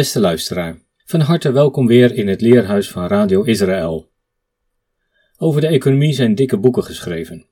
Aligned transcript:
Beste 0.00 0.20
luisteraar, 0.20 0.82
van 1.04 1.20
harte 1.20 1.52
welkom 1.52 1.86
weer 1.86 2.14
in 2.14 2.28
het 2.28 2.40
leerhuis 2.40 2.90
van 2.90 3.06
Radio 3.06 3.42
Israël. 3.42 4.10
Over 5.36 5.60
de 5.60 5.66
economie 5.66 6.12
zijn 6.12 6.34
dikke 6.34 6.58
boeken 6.58 6.84
geschreven. 6.84 7.46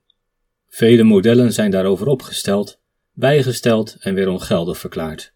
Vele 0.67 1.03
modellen 1.03 1.53
zijn 1.53 1.71
daarover 1.71 2.07
opgesteld, 2.07 2.79
bijgesteld 3.13 3.95
en 3.99 4.13
weer 4.13 4.27
ongeldig 4.27 4.77
verklaard. 4.77 5.33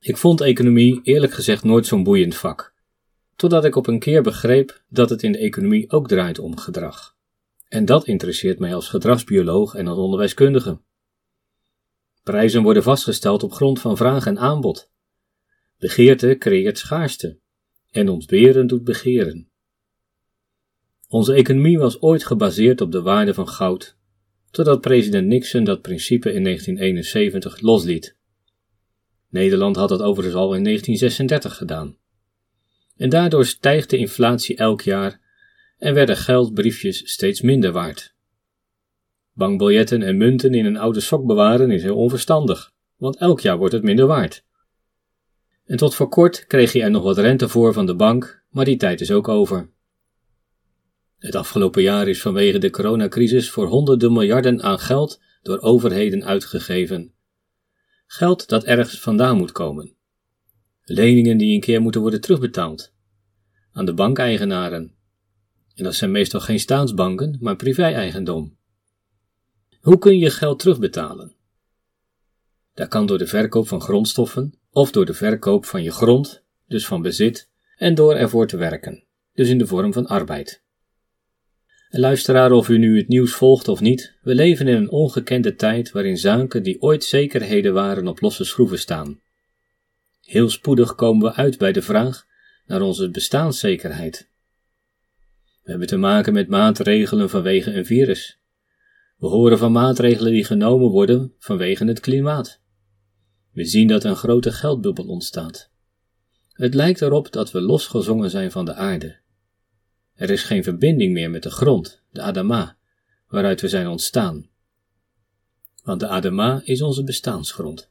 Ik 0.00 0.16
vond 0.16 0.40
economie 0.40 1.00
eerlijk 1.02 1.32
gezegd 1.32 1.64
nooit 1.64 1.86
zo'n 1.86 2.04
boeiend 2.04 2.36
vak, 2.36 2.74
totdat 3.36 3.64
ik 3.64 3.76
op 3.76 3.86
een 3.86 3.98
keer 3.98 4.22
begreep 4.22 4.82
dat 4.88 5.10
het 5.10 5.22
in 5.22 5.32
de 5.32 5.38
economie 5.38 5.90
ook 5.90 6.08
draait 6.08 6.38
om 6.38 6.56
gedrag. 6.58 7.16
En 7.68 7.84
dat 7.84 8.06
interesseert 8.06 8.58
mij 8.58 8.74
als 8.74 8.88
gedragsbioloog 8.88 9.74
en 9.74 9.86
als 9.86 9.98
onderwijskundige. 9.98 10.80
Prijzen 12.22 12.62
worden 12.62 12.82
vastgesteld 12.82 13.42
op 13.42 13.52
grond 13.52 13.80
van 13.80 13.96
vraag 13.96 14.26
en 14.26 14.38
aanbod. 14.38 14.94
Begeerte 15.78 16.36
creëert 16.38 16.78
schaarste 16.78 17.38
en 17.90 18.08
ontberen 18.08 18.66
doet 18.66 18.84
begeren. 18.84 19.50
Onze 21.08 21.34
economie 21.34 21.78
was 21.78 22.00
ooit 22.00 22.24
gebaseerd 22.24 22.80
op 22.80 22.92
de 22.92 23.02
waarde 23.02 23.34
van 23.34 23.48
goud, 23.48 23.96
totdat 24.50 24.80
president 24.80 25.26
Nixon 25.26 25.64
dat 25.64 25.82
principe 25.82 26.32
in 26.32 26.42
1971 26.42 27.60
losliet. 27.60 28.16
Nederland 29.28 29.76
had 29.76 29.88
dat 29.88 30.02
overigens 30.02 30.36
al 30.36 30.54
in 30.54 30.64
1936 30.64 31.56
gedaan. 31.56 31.96
En 32.96 33.08
daardoor 33.08 33.46
stijgt 33.46 33.90
de 33.90 33.96
inflatie 33.96 34.56
elk 34.56 34.80
jaar 34.80 35.20
en 35.78 35.94
werden 35.94 36.16
geldbriefjes 36.16 37.10
steeds 37.10 37.40
minder 37.40 37.72
waard. 37.72 38.14
Bankbiljetten 39.32 40.02
en 40.02 40.16
munten 40.16 40.54
in 40.54 40.64
een 40.64 40.76
oude 40.76 41.00
sok 41.00 41.26
bewaren 41.26 41.70
is 41.70 41.82
heel 41.82 41.96
onverstandig, 41.96 42.72
want 42.96 43.16
elk 43.16 43.40
jaar 43.40 43.58
wordt 43.58 43.74
het 43.74 43.82
minder 43.82 44.06
waard. 44.06 44.45
En 45.66 45.76
tot 45.76 45.94
voor 45.94 46.08
kort 46.08 46.46
kreeg 46.46 46.72
je 46.72 46.82
er 46.82 46.90
nog 46.90 47.02
wat 47.02 47.18
rente 47.18 47.48
voor 47.48 47.72
van 47.72 47.86
de 47.86 47.94
bank, 47.94 48.42
maar 48.50 48.64
die 48.64 48.76
tijd 48.76 49.00
is 49.00 49.10
ook 49.10 49.28
over. 49.28 49.70
Het 51.18 51.34
afgelopen 51.34 51.82
jaar 51.82 52.08
is 52.08 52.20
vanwege 52.20 52.58
de 52.58 52.70
coronacrisis 52.70 53.50
voor 53.50 53.66
honderden 53.66 54.12
miljarden 54.12 54.62
aan 54.62 54.78
geld 54.78 55.20
door 55.42 55.60
overheden 55.60 56.24
uitgegeven. 56.24 57.14
Geld 58.06 58.48
dat 58.48 58.64
ergens 58.64 59.00
vandaan 59.00 59.36
moet 59.36 59.52
komen. 59.52 59.94
Leningen 60.82 61.36
die 61.36 61.54
een 61.54 61.60
keer 61.60 61.80
moeten 61.80 62.00
worden 62.00 62.20
terugbetaald. 62.20 62.92
Aan 63.72 63.84
de 63.84 63.94
bankeigenaren. 63.94 64.94
En 65.74 65.84
dat 65.84 65.94
zijn 65.94 66.10
meestal 66.10 66.40
geen 66.40 66.60
staatsbanken, 66.60 67.38
maar 67.40 67.56
privé-eigendom. 67.56 68.56
Hoe 69.80 69.98
kun 69.98 70.18
je 70.18 70.30
geld 70.30 70.58
terugbetalen? 70.58 71.34
Dat 72.74 72.88
kan 72.88 73.06
door 73.06 73.18
de 73.18 73.26
verkoop 73.26 73.68
van 73.68 73.80
grondstoffen, 73.80 74.58
of 74.76 74.90
door 74.90 75.06
de 75.06 75.14
verkoop 75.14 75.64
van 75.64 75.82
je 75.82 75.90
grond, 75.90 76.44
dus 76.66 76.86
van 76.86 77.02
bezit, 77.02 77.50
en 77.76 77.94
door 77.94 78.14
ervoor 78.14 78.46
te 78.46 78.56
werken, 78.56 79.04
dus 79.32 79.48
in 79.48 79.58
de 79.58 79.66
vorm 79.66 79.92
van 79.92 80.06
arbeid. 80.06 80.62
Luisteraar, 81.88 82.52
of 82.52 82.68
u 82.68 82.78
nu 82.78 82.96
het 82.96 83.08
nieuws 83.08 83.32
volgt 83.32 83.68
of 83.68 83.80
niet, 83.80 84.14
we 84.22 84.34
leven 84.34 84.68
in 84.68 84.76
een 84.76 84.90
ongekende 84.90 85.54
tijd 85.54 85.92
waarin 85.92 86.18
zaken 86.18 86.62
die 86.62 86.82
ooit 86.82 87.04
zekerheden 87.04 87.74
waren 87.74 88.08
op 88.08 88.20
losse 88.20 88.44
schroeven 88.44 88.78
staan. 88.78 89.20
Heel 90.20 90.48
spoedig 90.48 90.94
komen 90.94 91.28
we 91.28 91.34
uit 91.34 91.58
bij 91.58 91.72
de 91.72 91.82
vraag 91.82 92.26
naar 92.66 92.80
onze 92.80 93.10
bestaanszekerheid. 93.10 94.28
We 95.62 95.70
hebben 95.70 95.88
te 95.88 95.96
maken 95.96 96.32
met 96.32 96.48
maatregelen 96.48 97.30
vanwege 97.30 97.72
een 97.72 97.86
virus. 97.86 98.38
We 99.16 99.26
horen 99.26 99.58
van 99.58 99.72
maatregelen 99.72 100.32
die 100.32 100.44
genomen 100.44 100.90
worden 100.90 101.34
vanwege 101.38 101.84
het 101.84 102.00
klimaat. 102.00 102.64
We 103.56 103.64
zien 103.64 103.88
dat 103.88 104.04
een 104.04 104.16
grote 104.16 104.52
geldbubbel 104.52 105.04
ontstaat. 105.06 105.70
Het 106.52 106.74
lijkt 106.74 107.02
erop 107.02 107.32
dat 107.32 107.50
we 107.50 107.60
losgezongen 107.60 108.30
zijn 108.30 108.50
van 108.50 108.64
de 108.64 108.74
aarde. 108.74 109.18
Er 110.14 110.30
is 110.30 110.42
geen 110.42 110.62
verbinding 110.62 111.12
meer 111.12 111.30
met 111.30 111.42
de 111.42 111.50
grond, 111.50 112.02
de 112.10 112.22
Adama, 112.22 112.76
waaruit 113.28 113.60
we 113.60 113.68
zijn 113.68 113.86
ontstaan. 113.86 114.48
Want 115.82 116.00
de 116.00 116.06
Adama 116.06 116.60
is 116.64 116.82
onze 116.82 117.04
bestaansgrond. 117.04 117.90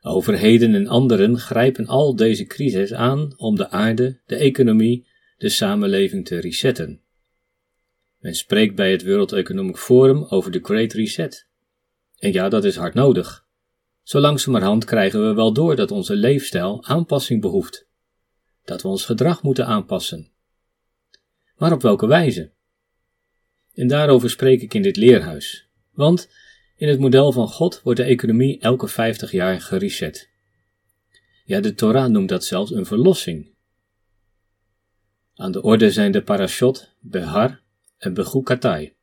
Overheden 0.00 0.74
en 0.74 0.86
anderen 0.86 1.38
grijpen 1.38 1.86
al 1.86 2.16
deze 2.16 2.44
crises 2.44 2.92
aan 2.92 3.32
om 3.36 3.56
de 3.56 3.70
aarde, 3.70 4.20
de 4.26 4.36
economie, 4.36 5.06
de 5.38 5.48
samenleving 5.48 6.26
te 6.26 6.38
resetten. 6.38 7.00
Men 8.18 8.34
spreekt 8.34 8.74
bij 8.74 8.90
het 8.90 9.04
World 9.04 9.32
Economic 9.32 9.76
Forum 9.76 10.24
over 10.24 10.50
de 10.50 10.60
Great 10.62 10.92
Reset. 10.92 11.48
En 12.18 12.32
ja, 12.32 12.48
dat 12.48 12.64
is 12.64 12.76
hard 12.76 12.94
nodig. 12.94 13.48
Zo 14.10 14.20
langzamerhand 14.20 14.84
krijgen 14.84 15.28
we 15.28 15.34
wel 15.34 15.52
door 15.52 15.76
dat 15.76 15.90
onze 15.90 16.16
leefstijl 16.16 16.84
aanpassing 16.84 17.40
behoeft, 17.40 17.86
dat 18.64 18.82
we 18.82 18.88
ons 18.88 19.04
gedrag 19.04 19.42
moeten 19.42 19.66
aanpassen. 19.66 20.30
Maar 21.56 21.72
op 21.72 21.82
welke 21.82 22.06
wijze? 22.06 22.52
En 23.74 23.88
daarover 23.88 24.30
spreek 24.30 24.62
ik 24.62 24.74
in 24.74 24.82
dit 24.82 24.96
leerhuis, 24.96 25.68
want 25.90 26.30
in 26.76 26.88
het 26.88 26.98
model 26.98 27.32
van 27.32 27.48
God 27.48 27.82
wordt 27.82 27.98
de 27.98 28.06
economie 28.06 28.60
elke 28.60 28.88
50 28.88 29.30
jaar 29.30 29.60
gereset. 29.60 30.30
Ja, 31.44 31.60
de 31.60 31.74
Torah 31.74 32.10
noemt 32.10 32.28
dat 32.28 32.44
zelfs 32.44 32.70
een 32.70 32.86
verlossing. 32.86 33.54
Aan 35.34 35.52
de 35.52 35.62
orde 35.62 35.90
zijn 35.90 36.12
de 36.12 36.22
parashot, 36.22 36.94
Behar 37.00 37.60
en 37.98 38.14
Bechukatai. 38.14 38.94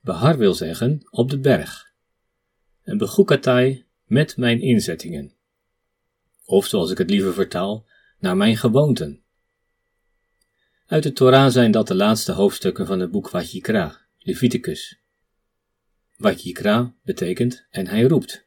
Behar 0.00 0.38
wil 0.38 0.54
zeggen 0.54 1.00
op 1.10 1.30
de 1.30 1.38
berg. 1.38 1.92
En 2.82 2.98
Bechukatai 2.98 3.83
met 4.04 4.36
mijn 4.36 4.60
inzettingen. 4.60 5.32
Of 6.44 6.66
zoals 6.66 6.90
ik 6.90 6.98
het 6.98 7.10
liever 7.10 7.34
vertaal, 7.34 7.86
naar 8.18 8.36
mijn 8.36 8.56
gewoonten. 8.56 9.22
Uit 10.86 11.02
de 11.02 11.12
Torah 11.12 11.50
zijn 11.50 11.70
dat 11.70 11.88
de 11.88 11.94
laatste 11.94 12.32
hoofdstukken 12.32 12.86
van 12.86 13.00
het 13.00 13.10
boek 13.10 13.28
Vajikra, 13.28 14.00
Leviticus. 14.18 15.00
Vajikra 16.10 16.94
betekent 17.02 17.66
en 17.70 17.86
hij 17.86 18.02
roept. 18.02 18.46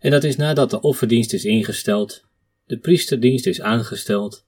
En 0.00 0.10
dat 0.10 0.24
is 0.24 0.36
nadat 0.36 0.70
de 0.70 0.80
offerdienst 0.80 1.32
is 1.32 1.44
ingesteld, 1.44 2.24
de 2.64 2.78
priesterdienst 2.78 3.46
is 3.46 3.60
aangesteld, 3.60 4.46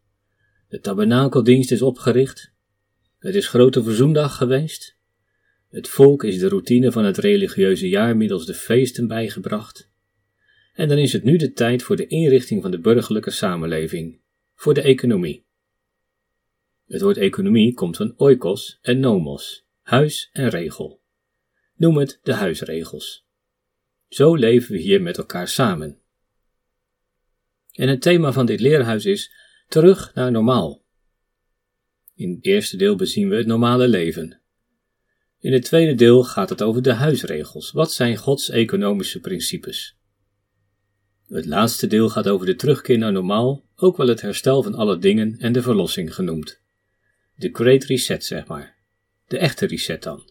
de 0.69 0.81
tabernakeldienst 0.81 1.71
is 1.71 1.83
opgericht, 1.83 2.53
het 3.19 3.35
is 3.35 3.49
grote 3.49 3.83
verzoendag 3.83 4.37
geweest, 4.37 4.94
het 5.75 5.89
volk 5.89 6.25
is 6.25 6.39
de 6.39 6.49
routine 6.49 6.93
van 6.93 7.05
het 7.05 7.19
religieuze 7.19 7.89
jaar 7.89 8.17
middels 8.17 8.47
de 8.47 8.55
feesten 8.55 9.07
bijgebracht. 9.07 9.91
En 10.73 10.89
dan 10.89 10.99
is 10.99 11.13
het 11.13 11.25
nu 11.25 11.37
de 11.37 11.53
tijd 11.53 11.83
voor 11.83 11.97
de 11.97 12.07
inrichting 12.07 12.63
van 12.63 12.71
de 12.71 12.81
burgerlijke 12.81 13.31
samenleving, 13.31 14.21
voor 14.55 14.75
de 14.75 14.83
economie. 14.83 15.45
Het 16.87 17.01
woord 17.01 17.17
economie 17.17 17.75
komt 17.75 17.97
van 17.97 18.15
oikos 18.17 18.79
en 18.83 19.01
nomos, 19.01 19.67
huis 19.83 20.31
en 20.33 20.49
regel. 20.49 21.01
Noem 21.77 21.97
het 21.97 22.19
de 22.23 22.33
huisregels. 22.33 23.27
Zo 24.09 24.35
leven 24.35 24.73
we 24.73 24.79
hier 24.79 25.03
met 25.03 25.19
elkaar 25.19 25.49
samen. 25.49 25.99
En 27.73 27.89
het 27.89 28.03
thema 28.03 28.33
van 28.33 28.47
dit 28.47 28.61
leerhuis 28.61 29.05
is 29.05 29.33
terug 29.69 30.15
naar 30.15 30.31
normaal. 30.31 30.85
In 32.15 32.31
het 32.31 32.45
eerste 32.47 32.77
deel 32.77 32.97
bezien 32.97 33.29
we 33.29 33.37
het 33.37 33.47
normale 33.47 33.89
leven, 33.89 34.44
in 35.45 35.53
het 35.53 35.65
tweede 35.65 35.95
deel 35.95 36.23
gaat 36.23 36.49
het 36.49 36.63
over 36.63 36.83
de 36.83 36.93
huisregels. 36.93 37.73
Wat 37.73 37.93
zijn 37.93 38.17
Gods 38.17 38.51
economische 38.51 39.21
principes? 39.21 39.97
Het 41.29 41.47
laatste 41.47 41.87
deel 41.87 42.09
gaat 42.09 42.29
over 42.29 42.47
de 42.47 42.57
terugkeer 42.57 42.99
naar 42.99 43.13
normaal, 43.13 43.65
ook 43.77 43.97
wel 43.97 44.09
het 44.09 44.21
herstel 44.21 44.63
van 44.63 44.75
alle 44.75 44.99
dingen 44.99 45.37
en 45.39 45.53
de 45.53 45.63
verlossing 45.63 46.15
genoemd. 46.15 46.61
De 47.37 47.49
Great 47.53 47.85
Reset, 47.85 48.25
zeg 48.25 48.47
maar. 48.47 48.77
De 49.27 49.39
echte 49.39 49.67
reset 49.67 50.03
dan. 50.03 50.31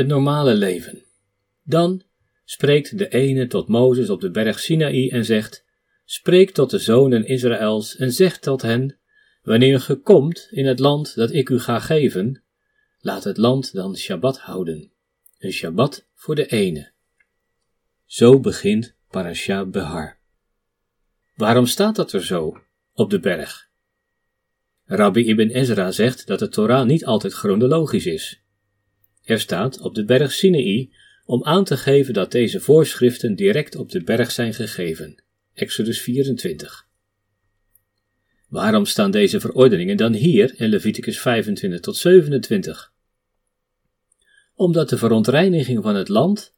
het 0.00 0.08
normale 0.08 0.54
leven. 0.54 1.02
Dan 1.62 2.02
spreekt 2.44 2.98
de 2.98 3.08
ene 3.08 3.46
tot 3.46 3.68
Mozes 3.68 4.10
op 4.10 4.20
de 4.20 4.30
berg 4.30 4.58
Sinaï 4.58 5.10
en 5.10 5.24
zegt: 5.24 5.64
Spreek 6.04 6.50
tot 6.50 6.70
de 6.70 6.78
zonen 6.78 7.24
Israëls 7.26 7.96
en 7.96 8.12
zeg 8.12 8.38
tot 8.38 8.62
hen: 8.62 8.98
Wanneer 9.42 9.80
ge 9.80 9.96
komt 9.96 10.48
in 10.50 10.66
het 10.66 10.78
land 10.78 11.14
dat 11.14 11.32
ik 11.32 11.48
u 11.48 11.58
ga 11.58 11.78
geven, 11.78 12.42
laat 13.00 13.24
het 13.24 13.36
land 13.36 13.72
dan 13.72 13.96
Shabbat 13.96 14.38
houden. 14.38 14.92
Een 15.38 15.52
Shabbat 15.52 16.06
voor 16.14 16.34
de 16.34 16.46
ene. 16.46 16.92
Zo 18.04 18.40
begint 18.40 18.94
Parasha 19.10 19.66
Behar. 19.66 20.18
Waarom 21.34 21.66
staat 21.66 21.96
dat 21.96 22.12
er 22.12 22.24
zo 22.24 22.60
op 22.92 23.10
de 23.10 23.20
berg? 23.20 23.68
Rabbi 24.84 25.24
Ibn 25.24 25.48
Ezra 25.48 25.90
zegt 25.90 26.26
dat 26.26 26.38
de 26.38 26.48
Torah 26.48 26.86
niet 26.86 27.04
altijd 27.04 27.32
chronologisch 27.32 28.06
is. 28.06 28.42
Er 29.22 29.40
staat 29.40 29.80
op 29.80 29.94
de 29.94 30.04
berg 30.04 30.32
sinei, 30.32 30.92
om 31.24 31.44
aan 31.44 31.64
te 31.64 31.76
geven 31.76 32.14
dat 32.14 32.32
deze 32.32 32.60
voorschriften 32.60 33.34
direct 33.34 33.76
op 33.76 33.90
de 33.90 34.02
berg 34.02 34.30
zijn 34.30 34.54
gegeven. 34.54 35.22
Exodus 35.54 36.00
24. 36.00 36.88
Waarom 38.48 38.84
staan 38.84 39.10
deze 39.10 39.40
verordeningen 39.40 39.96
dan 39.96 40.12
hier 40.12 40.60
in 40.60 40.68
Leviticus 40.68 41.20
25 41.20 41.80
tot 41.80 41.96
27? 41.96 42.92
Omdat 44.54 44.88
de 44.88 44.98
verontreiniging 44.98 45.82
van 45.82 45.94
het 45.94 46.08
land 46.08 46.54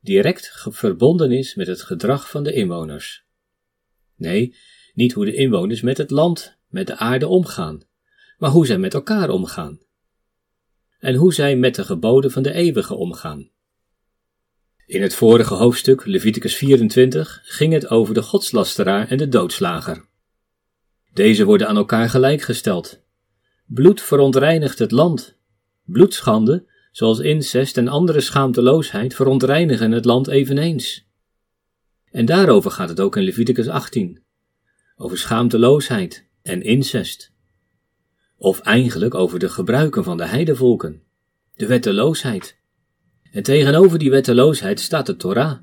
direct 0.00 0.52
verbonden 0.68 1.32
is 1.32 1.54
met 1.54 1.66
het 1.66 1.82
gedrag 1.82 2.30
van 2.30 2.42
de 2.42 2.52
inwoners. 2.52 3.24
Nee, 4.16 4.56
niet 4.94 5.12
hoe 5.12 5.24
de 5.24 5.34
inwoners 5.34 5.80
met 5.80 5.98
het 5.98 6.10
land, 6.10 6.58
met 6.68 6.86
de 6.86 6.96
aarde 6.96 7.28
omgaan, 7.28 7.82
maar 8.38 8.50
hoe 8.50 8.66
zij 8.66 8.78
met 8.78 8.94
elkaar 8.94 9.30
omgaan. 9.30 9.80
En 11.04 11.14
hoe 11.14 11.34
zij 11.34 11.56
met 11.56 11.74
de 11.74 11.84
geboden 11.84 12.30
van 12.30 12.42
de 12.42 12.52
eeuwige 12.52 12.94
omgaan. 12.94 13.50
In 14.86 15.02
het 15.02 15.14
vorige 15.14 15.54
hoofdstuk, 15.54 16.06
Leviticus 16.06 16.56
24, 16.56 17.40
ging 17.44 17.72
het 17.72 17.88
over 17.88 18.14
de 18.14 18.22
godslasteraar 18.22 19.08
en 19.08 19.16
de 19.16 19.28
doodslager. 19.28 20.04
Deze 21.12 21.44
worden 21.44 21.68
aan 21.68 21.76
elkaar 21.76 22.08
gelijkgesteld. 22.08 23.02
Bloed 23.66 24.00
verontreinigt 24.00 24.78
het 24.78 24.90
land. 24.90 25.36
Bloedschande, 25.82 26.66
zoals 26.92 27.18
incest 27.18 27.76
en 27.76 27.88
andere 27.88 28.20
schaamteloosheid, 28.20 29.14
verontreinigen 29.14 29.92
het 29.92 30.04
land 30.04 30.28
eveneens. 30.28 31.08
En 32.10 32.24
daarover 32.24 32.70
gaat 32.70 32.88
het 32.88 33.00
ook 33.00 33.16
in 33.16 33.22
Leviticus 33.22 33.68
18. 33.68 34.22
Over 34.96 35.18
schaamteloosheid 35.18 36.28
en 36.42 36.62
incest. 36.62 37.33
Of 38.36 38.60
eigenlijk 38.60 39.14
over 39.14 39.38
de 39.38 39.48
gebruiken 39.48 40.04
van 40.04 40.16
de 40.16 40.26
heidevolken, 40.26 41.02
de 41.54 41.66
wetteloosheid. 41.66 42.56
En 43.32 43.42
tegenover 43.42 43.98
die 43.98 44.10
wetteloosheid 44.10 44.80
staat 44.80 45.06
de 45.06 45.16
Torah. 45.16 45.58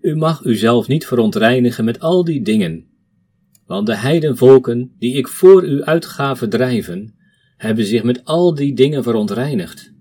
U 0.00 0.16
mag 0.16 0.44
uzelf 0.44 0.88
niet 0.88 1.06
verontreinigen 1.06 1.84
met 1.84 2.00
al 2.00 2.24
die 2.24 2.42
dingen, 2.42 2.86
want 3.66 3.86
de 3.86 3.96
heidenvolken 3.96 4.94
die 4.98 5.14
ik 5.14 5.28
voor 5.28 5.64
u 5.64 5.82
uit 5.82 6.06
ga 6.06 6.36
verdrijven, 6.36 7.14
hebben 7.56 7.84
zich 7.84 8.02
met 8.02 8.24
al 8.24 8.54
die 8.54 8.74
dingen 8.74 9.02
verontreinigd. 9.02 9.92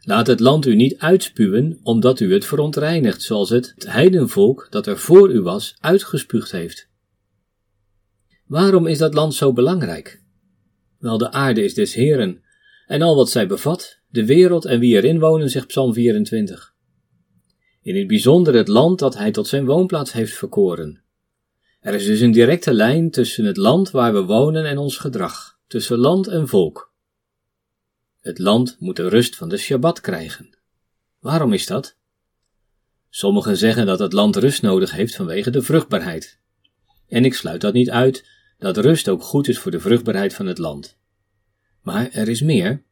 Laat 0.00 0.26
het 0.26 0.40
land 0.40 0.66
u 0.66 0.74
niet 0.74 0.98
uitspuwen, 0.98 1.80
omdat 1.82 2.20
u 2.20 2.32
het 2.32 2.44
verontreinigt, 2.44 3.22
zoals 3.22 3.50
het, 3.50 3.72
het 3.74 3.92
heidenvolk 3.92 4.66
dat 4.70 4.86
er 4.86 4.98
voor 4.98 5.32
u 5.32 5.40
was, 5.40 5.76
uitgespuugd 5.80 6.50
heeft. 6.50 6.88
Waarom 8.46 8.86
is 8.86 8.98
dat 8.98 9.14
land 9.14 9.34
zo 9.34 9.52
belangrijk? 9.52 10.22
Wel, 10.98 11.18
de 11.18 11.30
aarde 11.30 11.64
is 11.64 11.74
des 11.74 11.94
Heren, 11.94 12.42
en 12.86 13.02
al 13.02 13.16
wat 13.16 13.30
zij 13.30 13.46
bevat, 13.46 14.00
de 14.08 14.24
wereld 14.24 14.64
en 14.64 14.80
wie 14.80 14.94
erin 14.94 15.18
wonen, 15.18 15.50
zegt 15.50 15.66
Psalm 15.66 15.92
24. 15.92 16.74
In 17.82 17.96
het 17.96 18.06
bijzonder 18.06 18.54
het 18.54 18.68
land 18.68 18.98
dat 18.98 19.16
hij 19.16 19.30
tot 19.30 19.46
zijn 19.46 19.64
woonplaats 19.64 20.12
heeft 20.12 20.34
verkoren. 20.34 21.02
Er 21.80 21.94
is 21.94 22.06
dus 22.06 22.20
een 22.20 22.32
directe 22.32 22.72
lijn 22.72 23.10
tussen 23.10 23.44
het 23.44 23.56
land 23.56 23.90
waar 23.90 24.12
we 24.12 24.22
wonen 24.22 24.64
en 24.64 24.78
ons 24.78 24.96
gedrag, 24.96 25.58
tussen 25.66 25.98
land 25.98 26.26
en 26.26 26.48
volk. 26.48 26.92
Het 28.20 28.38
land 28.38 28.76
moet 28.78 28.96
de 28.96 29.08
rust 29.08 29.36
van 29.36 29.48
de 29.48 29.56
Shabbat 29.56 30.00
krijgen. 30.00 30.58
Waarom 31.20 31.52
is 31.52 31.66
dat? 31.66 31.96
Sommigen 33.08 33.56
zeggen 33.56 33.86
dat 33.86 33.98
het 33.98 34.12
land 34.12 34.36
rust 34.36 34.62
nodig 34.62 34.90
heeft 34.90 35.16
vanwege 35.16 35.50
de 35.50 35.62
vruchtbaarheid. 35.62 36.38
En 37.08 37.24
ik 37.24 37.34
sluit 37.34 37.60
dat 37.60 37.72
niet 37.72 37.90
uit 37.90 38.28
dat 38.58 38.76
rust 38.76 39.08
ook 39.08 39.22
goed 39.22 39.48
is 39.48 39.58
voor 39.58 39.70
de 39.70 39.80
vruchtbaarheid 39.80 40.34
van 40.34 40.46
het 40.46 40.58
land. 40.58 40.98
Maar 41.82 42.10
er 42.10 42.28
is 42.28 42.40
meer. 42.40 42.82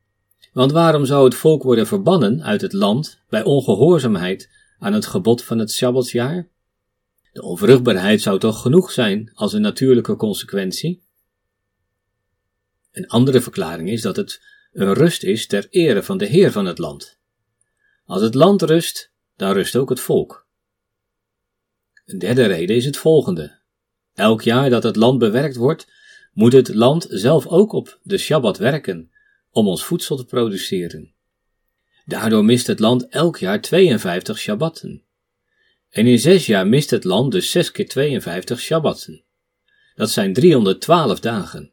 Want 0.53 0.73
waarom 0.73 1.05
zou 1.05 1.25
het 1.25 1.35
volk 1.35 1.63
worden 1.63 1.87
verbannen 1.87 2.43
uit 2.43 2.61
het 2.61 2.73
land 2.73 3.21
bij 3.29 3.43
ongehoorzaamheid 3.43 4.51
aan 4.79 4.93
het 4.93 5.07
gebod 5.07 5.45
van 5.45 5.59
het 5.59 5.71
Sabbatsjaar? 5.71 6.49
De 7.33 7.43
onvruchtbaarheid 7.43 8.21
zou 8.21 8.39
toch 8.39 8.63
genoeg 8.63 8.91
zijn 8.91 9.31
als 9.35 9.53
een 9.53 9.61
natuurlijke 9.61 10.17
consequentie? 10.17 11.03
Een 12.93 13.09
andere 13.09 13.41
verklaring 13.41 13.89
is 13.89 14.03
dat 14.03 14.17
het 14.17 14.43
een 14.73 14.93
rust 14.93 15.23
is 15.23 15.47
ter 15.47 15.67
ere 15.71 16.03
van 16.03 16.19
de 16.19 16.27
Heer 16.27 16.53
van 16.53 16.67
het 16.67 16.79
land. 16.79 17.19
Als 18.05 18.23
het 18.23 18.35
land 18.35 18.63
rust, 18.63 19.13
dan 19.37 19.53
rust 19.53 19.77
ook 19.77 19.89
het 19.89 20.01
volk. 20.01 20.47
Een 22.05 22.19
derde 22.19 22.47
reden 22.47 22.77
is 22.77 22.85
het 22.85 22.97
volgende. 22.97 23.59
Elk 24.15 24.43
jaar 24.43 24.71
dat 24.71 24.83
het 24.83 24.97
land 24.97 25.19
bewerkt 25.19 25.57
wordt, 25.57 25.87
moet 26.33 26.53
het 26.53 26.75
land 26.75 27.07
zelf 27.11 27.47
ook 27.47 27.73
op 27.73 27.99
de 28.03 28.19
Shabbat 28.19 28.59
werken 28.59 29.11
om 29.51 29.69
ons 29.69 29.85
voedsel 29.85 30.17
te 30.17 30.25
produceren. 30.25 31.13
Daardoor 32.05 32.45
mist 32.45 32.67
het 32.67 32.79
land 32.79 33.09
elk 33.09 33.39
jaar 33.39 33.61
52 33.61 34.39
Shabbatten. 34.39 35.03
En 35.91 36.07
in 36.07 36.19
zes 36.19 36.47
jaar 36.47 36.67
mist 36.67 36.91
het 36.91 37.05
land 37.05 37.33
dus 37.33 37.51
6 37.51 37.71
keer 37.71 37.89
52 37.89 38.61
Shabbatten. 38.61 39.23
Dat 39.95 40.11
zijn 40.11 40.33
312 40.33 41.21
dagen. 41.21 41.73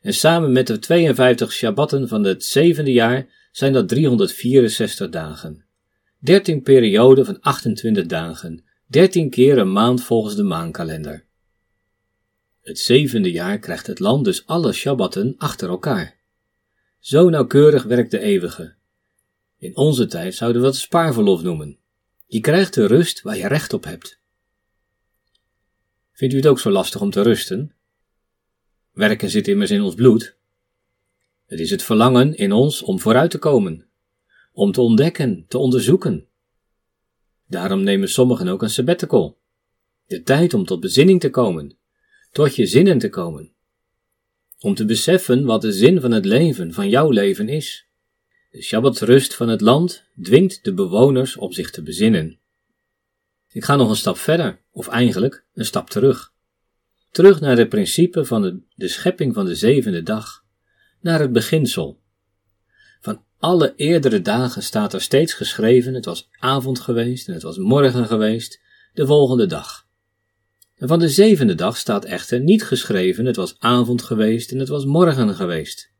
En 0.00 0.14
samen 0.14 0.52
met 0.52 0.66
de 0.66 0.78
52 0.78 1.52
Shabbatten 1.52 2.08
van 2.08 2.24
het 2.24 2.44
zevende 2.44 2.92
jaar 2.92 3.48
zijn 3.52 3.72
dat 3.72 3.88
364 3.88 5.08
dagen. 5.08 5.64
13 6.18 6.62
perioden 6.62 7.24
van 7.24 7.40
28 7.40 8.06
dagen, 8.06 8.64
13 8.86 9.30
keer 9.30 9.58
een 9.58 9.72
maand 9.72 10.02
volgens 10.02 10.36
de 10.36 10.42
maankalender. 10.42 11.24
Het 12.66 12.78
zevende 12.78 13.30
jaar 13.30 13.58
krijgt 13.58 13.86
het 13.86 13.98
land 13.98 14.24
dus 14.24 14.46
alle 14.46 14.72
Shabbatten 14.72 15.34
achter 15.38 15.68
elkaar. 15.68 16.16
Zo 16.98 17.28
nauwkeurig 17.28 17.82
werkt 17.82 18.10
de 18.10 18.18
eeuwige. 18.18 18.74
In 19.58 19.76
onze 19.76 20.06
tijd 20.06 20.34
zouden 20.34 20.60
we 20.60 20.66
dat 20.66 20.76
spaarverlof 20.76 21.42
noemen. 21.42 21.78
Je 22.26 22.40
krijgt 22.40 22.74
de 22.74 22.86
rust 22.86 23.22
waar 23.22 23.36
je 23.36 23.48
recht 23.48 23.72
op 23.72 23.84
hebt. 23.84 24.20
Vindt 26.12 26.34
u 26.34 26.36
het 26.36 26.46
ook 26.46 26.58
zo 26.58 26.70
lastig 26.70 27.00
om 27.00 27.10
te 27.10 27.22
rusten? 27.22 27.74
Werken 28.92 29.30
zit 29.30 29.48
immers 29.48 29.70
in 29.70 29.82
ons 29.82 29.94
bloed. 29.94 30.36
Het 31.46 31.60
is 31.60 31.70
het 31.70 31.82
verlangen 31.82 32.36
in 32.36 32.52
ons 32.52 32.82
om 32.82 33.00
vooruit 33.00 33.30
te 33.30 33.38
komen, 33.38 33.86
om 34.52 34.72
te 34.72 34.80
ontdekken, 34.80 35.44
te 35.48 35.58
onderzoeken. 35.58 36.26
Daarom 37.48 37.82
nemen 37.82 38.08
sommigen 38.08 38.48
ook 38.48 38.62
een 38.62 38.70
sabbatical, 38.70 39.38
de 40.06 40.22
tijd 40.22 40.54
om 40.54 40.64
tot 40.64 40.80
bezinning 40.80 41.20
te 41.20 41.30
komen, 41.30 41.76
tot 42.36 42.56
je 42.56 42.66
zinnen 42.66 42.98
te 42.98 43.08
komen, 43.08 43.52
om 44.58 44.74
te 44.74 44.84
beseffen 44.84 45.44
wat 45.44 45.62
de 45.62 45.72
zin 45.72 46.00
van 46.00 46.10
het 46.10 46.24
leven, 46.24 46.72
van 46.72 46.88
jouw 46.88 47.10
leven 47.10 47.48
is. 47.48 47.86
De 48.50 48.62
Shabbatrust 48.62 49.34
van 49.34 49.48
het 49.48 49.60
land 49.60 50.04
dwingt 50.22 50.64
de 50.64 50.74
bewoners 50.74 51.36
op 51.36 51.54
zich 51.54 51.70
te 51.70 51.82
bezinnen. 51.82 52.38
Ik 53.48 53.64
ga 53.64 53.76
nog 53.76 53.88
een 53.88 53.96
stap 53.96 54.18
verder, 54.18 54.60
of 54.70 54.88
eigenlijk 54.88 55.44
een 55.54 55.64
stap 55.64 55.90
terug. 55.90 56.32
Terug 57.10 57.40
naar 57.40 57.56
het 57.56 57.68
principe 57.68 58.24
van 58.24 58.42
de, 58.42 58.60
de 58.74 58.88
schepping 58.88 59.34
van 59.34 59.44
de 59.44 59.54
zevende 59.54 60.02
dag, 60.02 60.44
naar 61.00 61.20
het 61.20 61.32
beginsel. 61.32 62.00
Van 63.00 63.24
alle 63.38 63.72
eerdere 63.76 64.22
dagen 64.22 64.62
staat 64.62 64.92
er 64.92 65.02
steeds 65.02 65.32
geschreven: 65.32 65.94
het 65.94 66.04
was 66.04 66.28
avond 66.38 66.80
geweest 66.80 67.28
en 67.28 67.34
het 67.34 67.42
was 67.42 67.56
morgen 67.56 68.06
geweest, 68.06 68.60
de 68.92 69.06
volgende 69.06 69.46
dag. 69.46 69.85
En 70.76 70.88
van 70.88 70.98
de 70.98 71.08
zevende 71.08 71.54
dag 71.54 71.76
staat 71.76 72.04
echter 72.04 72.40
niet 72.40 72.64
geschreven: 72.64 73.26
het 73.26 73.36
was 73.36 73.58
avond 73.58 74.02
geweest 74.02 74.52
en 74.52 74.58
het 74.58 74.68
was 74.68 74.84
morgen 74.84 75.34
geweest. 75.34 75.92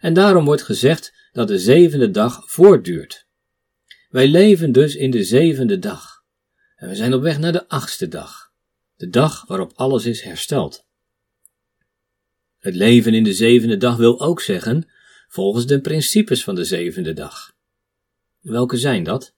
En 0.00 0.14
daarom 0.14 0.44
wordt 0.44 0.62
gezegd 0.62 1.12
dat 1.32 1.48
de 1.48 1.58
zevende 1.58 2.10
dag 2.10 2.50
voortduurt. 2.50 3.26
Wij 4.08 4.28
leven 4.28 4.72
dus 4.72 4.94
in 4.94 5.10
de 5.10 5.24
zevende 5.24 5.78
dag. 5.78 6.24
En 6.76 6.88
we 6.88 6.94
zijn 6.94 7.14
op 7.14 7.22
weg 7.22 7.38
naar 7.38 7.52
de 7.52 7.68
achtste 7.68 8.08
dag 8.08 8.46
de 8.96 9.08
dag 9.08 9.46
waarop 9.46 9.72
alles 9.74 10.04
is 10.04 10.22
hersteld. 10.22 10.86
Het 12.58 12.74
leven 12.74 13.14
in 13.14 13.24
de 13.24 13.34
zevende 13.34 13.76
dag 13.76 13.96
wil 13.96 14.20
ook 14.20 14.40
zeggen, 14.40 14.88
volgens 15.28 15.66
de 15.66 15.80
principes 15.80 16.44
van 16.44 16.54
de 16.54 16.64
zevende 16.64 17.12
dag. 17.12 17.54
Welke 18.40 18.76
zijn 18.76 19.04
dat? 19.04 19.34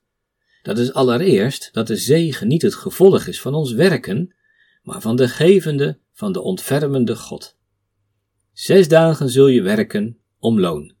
Dat 0.61 0.77
is 0.77 0.93
allereerst 0.93 1.69
dat 1.73 1.87
de 1.87 1.95
zegen 1.97 2.47
niet 2.47 2.61
het 2.61 2.75
gevolg 2.75 3.25
is 3.25 3.41
van 3.41 3.53
ons 3.53 3.71
werken, 3.71 4.35
maar 4.81 5.01
van 5.01 5.15
de 5.15 5.27
gevende, 5.27 5.99
van 6.13 6.31
de 6.31 6.41
ontfermende 6.41 7.15
God. 7.15 7.57
Zes 8.51 8.87
dagen 8.87 9.29
zul 9.29 9.47
je 9.47 9.61
werken 9.61 10.19
om 10.37 10.59
loon. 10.59 10.95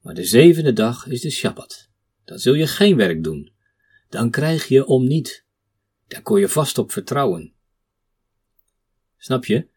Maar 0.00 0.14
de 0.14 0.24
zevende 0.24 0.72
dag 0.72 1.06
is 1.06 1.20
de 1.20 1.30
Shabbat. 1.30 1.90
Dan 2.24 2.38
zul 2.38 2.54
je 2.54 2.66
geen 2.66 2.96
werk 2.96 3.24
doen. 3.24 3.52
Dan 4.08 4.30
krijg 4.30 4.68
je 4.68 4.86
om 4.86 5.04
niet. 5.04 5.44
Daar 6.06 6.22
kon 6.22 6.40
je 6.40 6.48
vast 6.48 6.78
op 6.78 6.92
vertrouwen. 6.92 7.54
Snap 9.16 9.44
je? 9.44 9.68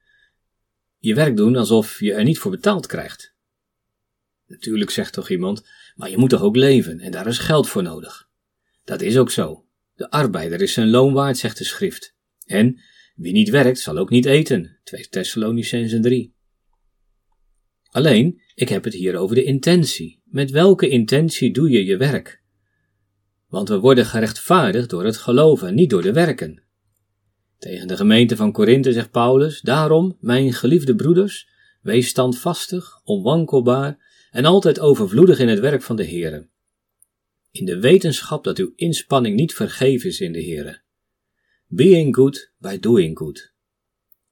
Je 0.98 1.14
werk 1.16 1.38
doen 1.38 1.56
alsof 1.56 2.00
je 2.00 2.14
er 2.14 2.24
niet 2.24 2.40
voor 2.40 2.52
betaald 2.52 2.88
krijgt. 2.88 3.34
Natuurlijk 4.48 4.92
zegt 4.92 5.14
toch 5.14 5.30
iemand, 5.30 5.68
maar 5.96 6.10
je 6.10 6.18
moet 6.18 6.30
toch 6.30 6.42
ook 6.42 6.56
leven 6.56 7.00
en 7.00 7.12
daar 7.12 7.28
is 7.28 7.38
geld 7.38 7.70
voor 7.70 7.84
nodig. 7.84 8.30
Dat 8.84 9.02
is 9.02 9.18
ook 9.18 9.32
zo. 9.32 9.66
De 9.96 10.12
arbeider 10.12 10.62
is 10.62 10.74
zijn 10.74 10.90
loon 10.90 11.14
waard, 11.14 11.38
zegt 11.38 11.58
de 11.58 11.64
schrift. 11.64 12.16
En 12.46 12.80
wie 13.20 13.34
niet 13.34 13.50
werkt, 13.50 13.80
zal 13.80 13.98
ook 13.98 14.10
niet 14.10 14.26
eten. 14.26 14.78
2 14.84 15.08
Thessalonicenzen 15.10 16.02
3. 16.02 16.34
Alleen, 17.90 18.42
ik 18.56 18.70
heb 18.70 18.84
het 18.84 18.94
hier 18.94 19.16
over 19.16 19.36
de 19.36 19.44
intentie. 19.44 20.22
Met 20.26 20.52
welke 20.52 20.90
intentie 20.90 21.52
doe 21.52 21.70
je 21.70 21.86
je 21.86 21.98
werk? 21.98 22.42
Want 23.48 23.70
we 23.70 23.80
worden 23.80 24.06
gerechtvaardigd 24.06 24.90
door 24.90 25.06
het 25.06 25.18
geloven, 25.18 25.76
niet 25.76 25.90
door 25.90 26.02
de 26.02 26.14
werken. 26.14 26.64
Tegen 27.58 27.88
de 27.88 27.96
gemeente 27.96 28.36
van 28.36 28.52
Korinthe 28.52 28.94
zegt 28.94 29.12
Paulus: 29.12 29.62
Daarom, 29.62 30.18
mijn 30.20 30.54
geliefde 30.54 30.96
broeders, 30.96 31.50
wees 31.82 32.08
standvastig, 32.08 33.02
onwankelbaar 33.04 34.28
en 34.32 34.46
altijd 34.46 34.80
overvloedig 34.80 35.40
in 35.40 35.48
het 35.48 35.60
werk 35.60 35.82
van 35.82 35.96
de 35.96 36.06
Heere. 36.06 36.48
In 37.52 37.66
de 37.66 37.80
wetenschap 37.80 38.44
dat 38.44 38.58
uw 38.58 38.72
inspanning 38.76 39.36
niet 39.36 39.54
vergeven 39.54 40.10
is 40.10 40.20
in 40.20 40.32
de 40.32 40.44
Heere. 40.44 40.82
Being 41.72 42.16
good 42.16 42.52
by 42.58 42.80
doing 42.80 43.18
good. 43.18 43.52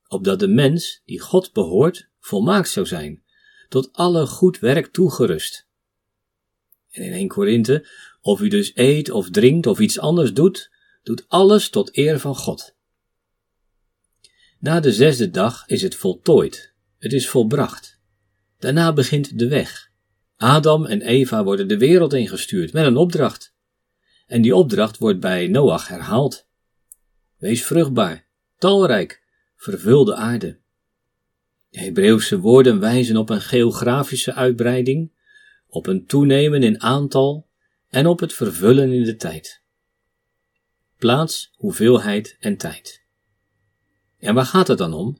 Opdat 0.07 0.39
de 0.39 0.47
mens, 0.47 1.01
die 1.05 1.19
God 1.19 1.53
behoort, 1.53 2.09
volmaakt 2.19 2.69
zou 2.69 2.85
zijn, 2.85 3.23
tot 3.69 3.93
alle 3.93 4.25
goed 4.25 4.59
werk 4.59 4.87
toegerust. 4.87 5.67
En 6.89 7.03
in 7.03 7.11
1 7.11 7.27
Korinthe, 7.27 7.87
of 8.21 8.41
u 8.41 8.47
dus 8.47 8.71
eet 8.75 9.09
of 9.09 9.29
drinkt 9.29 9.67
of 9.67 9.79
iets 9.79 9.99
anders 9.99 10.33
doet, 10.33 10.71
doet 11.03 11.25
alles 11.27 11.69
tot 11.69 11.97
eer 11.97 12.19
van 12.19 12.35
God. 12.35 12.75
Na 14.59 14.79
de 14.79 14.93
zesde 14.93 15.29
dag 15.29 15.67
is 15.67 15.81
het 15.81 15.95
voltooid, 15.95 16.73
het 16.97 17.13
is 17.13 17.29
volbracht. 17.29 17.99
Daarna 18.59 18.93
begint 18.93 19.39
de 19.39 19.47
weg. 19.47 19.91
Adam 20.35 20.85
en 20.85 21.01
Eva 21.01 21.43
worden 21.43 21.67
de 21.67 21.77
wereld 21.77 22.13
ingestuurd 22.13 22.73
met 22.73 22.85
een 22.85 22.97
opdracht. 22.97 23.55
En 24.25 24.41
die 24.41 24.55
opdracht 24.55 24.97
wordt 24.97 25.19
bij 25.19 25.47
Noach 25.47 25.87
herhaald. 25.87 26.46
Wees 27.37 27.65
vruchtbaar, 27.65 28.27
talrijk, 28.57 29.23
vervul 29.55 30.05
de 30.05 30.15
aarde. 30.15 30.59
De 31.69 31.79
Hebreeuwse 31.79 32.39
woorden 32.39 32.79
wijzen 32.79 33.17
op 33.17 33.29
een 33.29 33.41
geografische 33.41 34.33
uitbreiding, 34.33 35.11
op 35.67 35.87
een 35.87 36.05
toenemen 36.05 36.63
in 36.63 36.81
aantal 36.81 37.47
en 37.89 38.07
op 38.07 38.19
het 38.19 38.33
vervullen 38.33 38.91
in 38.91 39.03
de 39.03 39.15
tijd. 39.15 39.61
Plaats, 40.97 41.51
hoeveelheid 41.53 42.37
en 42.39 42.57
tijd. 42.57 43.03
En 44.19 44.33
waar 44.33 44.45
gaat 44.45 44.67
het 44.67 44.77
dan 44.77 44.93
om? 44.93 45.17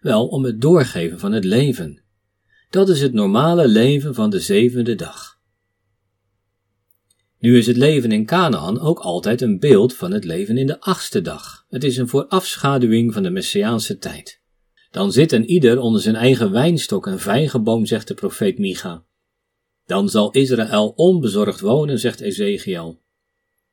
Wel 0.00 0.28
om 0.28 0.44
het 0.44 0.60
doorgeven 0.60 1.18
van 1.18 1.32
het 1.32 1.44
leven. 1.44 2.02
Dat 2.70 2.88
is 2.88 3.00
het 3.00 3.12
normale 3.12 3.68
leven 3.68 4.14
van 4.14 4.30
de 4.30 4.40
zevende 4.40 4.94
dag. 4.94 5.39
Nu 7.40 7.58
is 7.58 7.66
het 7.66 7.76
leven 7.76 8.12
in 8.12 8.26
Canaan 8.26 8.80
ook 8.80 8.98
altijd 8.98 9.40
een 9.40 9.58
beeld 9.58 9.94
van 9.94 10.12
het 10.12 10.24
leven 10.24 10.58
in 10.58 10.66
de 10.66 10.80
achtste 10.80 11.20
dag. 11.20 11.64
Het 11.68 11.84
is 11.84 11.96
een 11.96 12.08
voorafschaduwing 12.08 13.12
van 13.12 13.22
de 13.22 13.30
Messiaanse 13.30 13.98
tijd. 13.98 14.40
Dan 14.90 15.12
zit 15.12 15.32
een 15.32 15.44
ieder 15.44 15.78
onder 15.78 16.00
zijn 16.00 16.16
eigen 16.16 16.52
wijnstok 16.52 17.06
en 17.06 17.20
vijgenboom, 17.20 17.86
zegt 17.86 18.08
de 18.08 18.14
profeet 18.14 18.58
Micha. 18.58 19.04
Dan 19.86 20.08
zal 20.08 20.30
Israël 20.30 20.88
onbezorgd 20.88 21.60
wonen, 21.60 21.98
zegt 21.98 22.20
Ezekiel. 22.20 23.00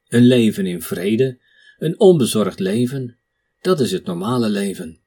Een 0.08 0.26
leven 0.26 0.66
in 0.66 0.82
vrede, 0.82 1.40
een 1.78 2.00
onbezorgd 2.00 2.60
leven, 2.60 3.18
dat 3.62 3.80
is 3.80 3.92
het 3.92 4.06
normale 4.06 4.50
leven. 4.50 5.00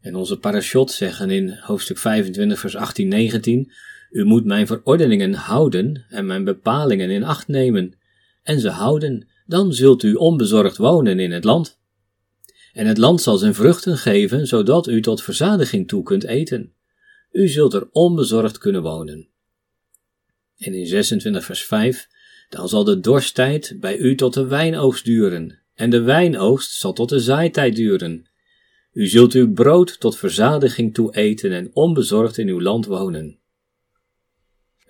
En 0.00 0.14
onze 0.14 0.38
parashot 0.38 0.90
zeggen 0.90 1.30
in 1.30 1.58
hoofdstuk 1.60 1.98
25, 1.98 2.58
vers 2.58 2.76
18, 2.76 3.08
19: 3.08 3.72
U 4.10 4.24
moet 4.24 4.44
mijn 4.44 4.66
verordeningen 4.66 5.34
houden 5.34 6.04
en 6.08 6.26
mijn 6.26 6.44
bepalingen 6.44 7.10
in 7.10 7.24
acht 7.24 7.48
nemen, 7.48 7.98
en 8.42 8.60
ze 8.60 8.68
houden, 8.68 9.28
dan 9.46 9.72
zult 9.72 10.02
u 10.02 10.14
onbezorgd 10.14 10.76
wonen 10.76 11.18
in 11.18 11.32
het 11.32 11.44
land. 11.44 11.78
En 12.72 12.86
het 12.86 12.98
land 12.98 13.20
zal 13.20 13.36
zijn 13.36 13.54
vruchten 13.54 13.96
geven, 13.96 14.46
zodat 14.46 14.88
u 14.88 15.00
tot 15.00 15.22
verzadiging 15.22 15.88
toe 15.88 16.02
kunt 16.02 16.24
eten. 16.24 16.72
U 17.30 17.48
zult 17.48 17.74
er 17.74 17.88
onbezorgd 17.92 18.58
kunnen 18.58 18.82
wonen. 18.82 19.28
En 20.56 20.74
in 20.74 20.86
26 20.86 21.44
vers 21.44 21.64
5, 21.64 22.08
dan 22.48 22.68
zal 22.68 22.84
de 22.84 23.00
dorsttijd 23.00 23.76
bij 23.80 23.98
u 23.98 24.14
tot 24.14 24.34
de 24.34 24.46
wijnoogst 24.46 25.04
duren, 25.04 25.58
en 25.74 25.90
de 25.90 26.00
wijnoogst 26.00 26.70
zal 26.72 26.92
tot 26.92 27.08
de 27.08 27.20
zaaitijd 27.20 27.76
duren. 27.76 28.28
U 28.92 29.06
zult 29.06 29.32
uw 29.32 29.52
brood 29.52 30.00
tot 30.00 30.18
verzadiging 30.18 30.94
toe 30.94 31.14
eten 31.14 31.52
en 31.52 31.70
onbezorgd 31.72 32.38
in 32.38 32.48
uw 32.48 32.60
land 32.60 32.86
wonen. 32.86 33.39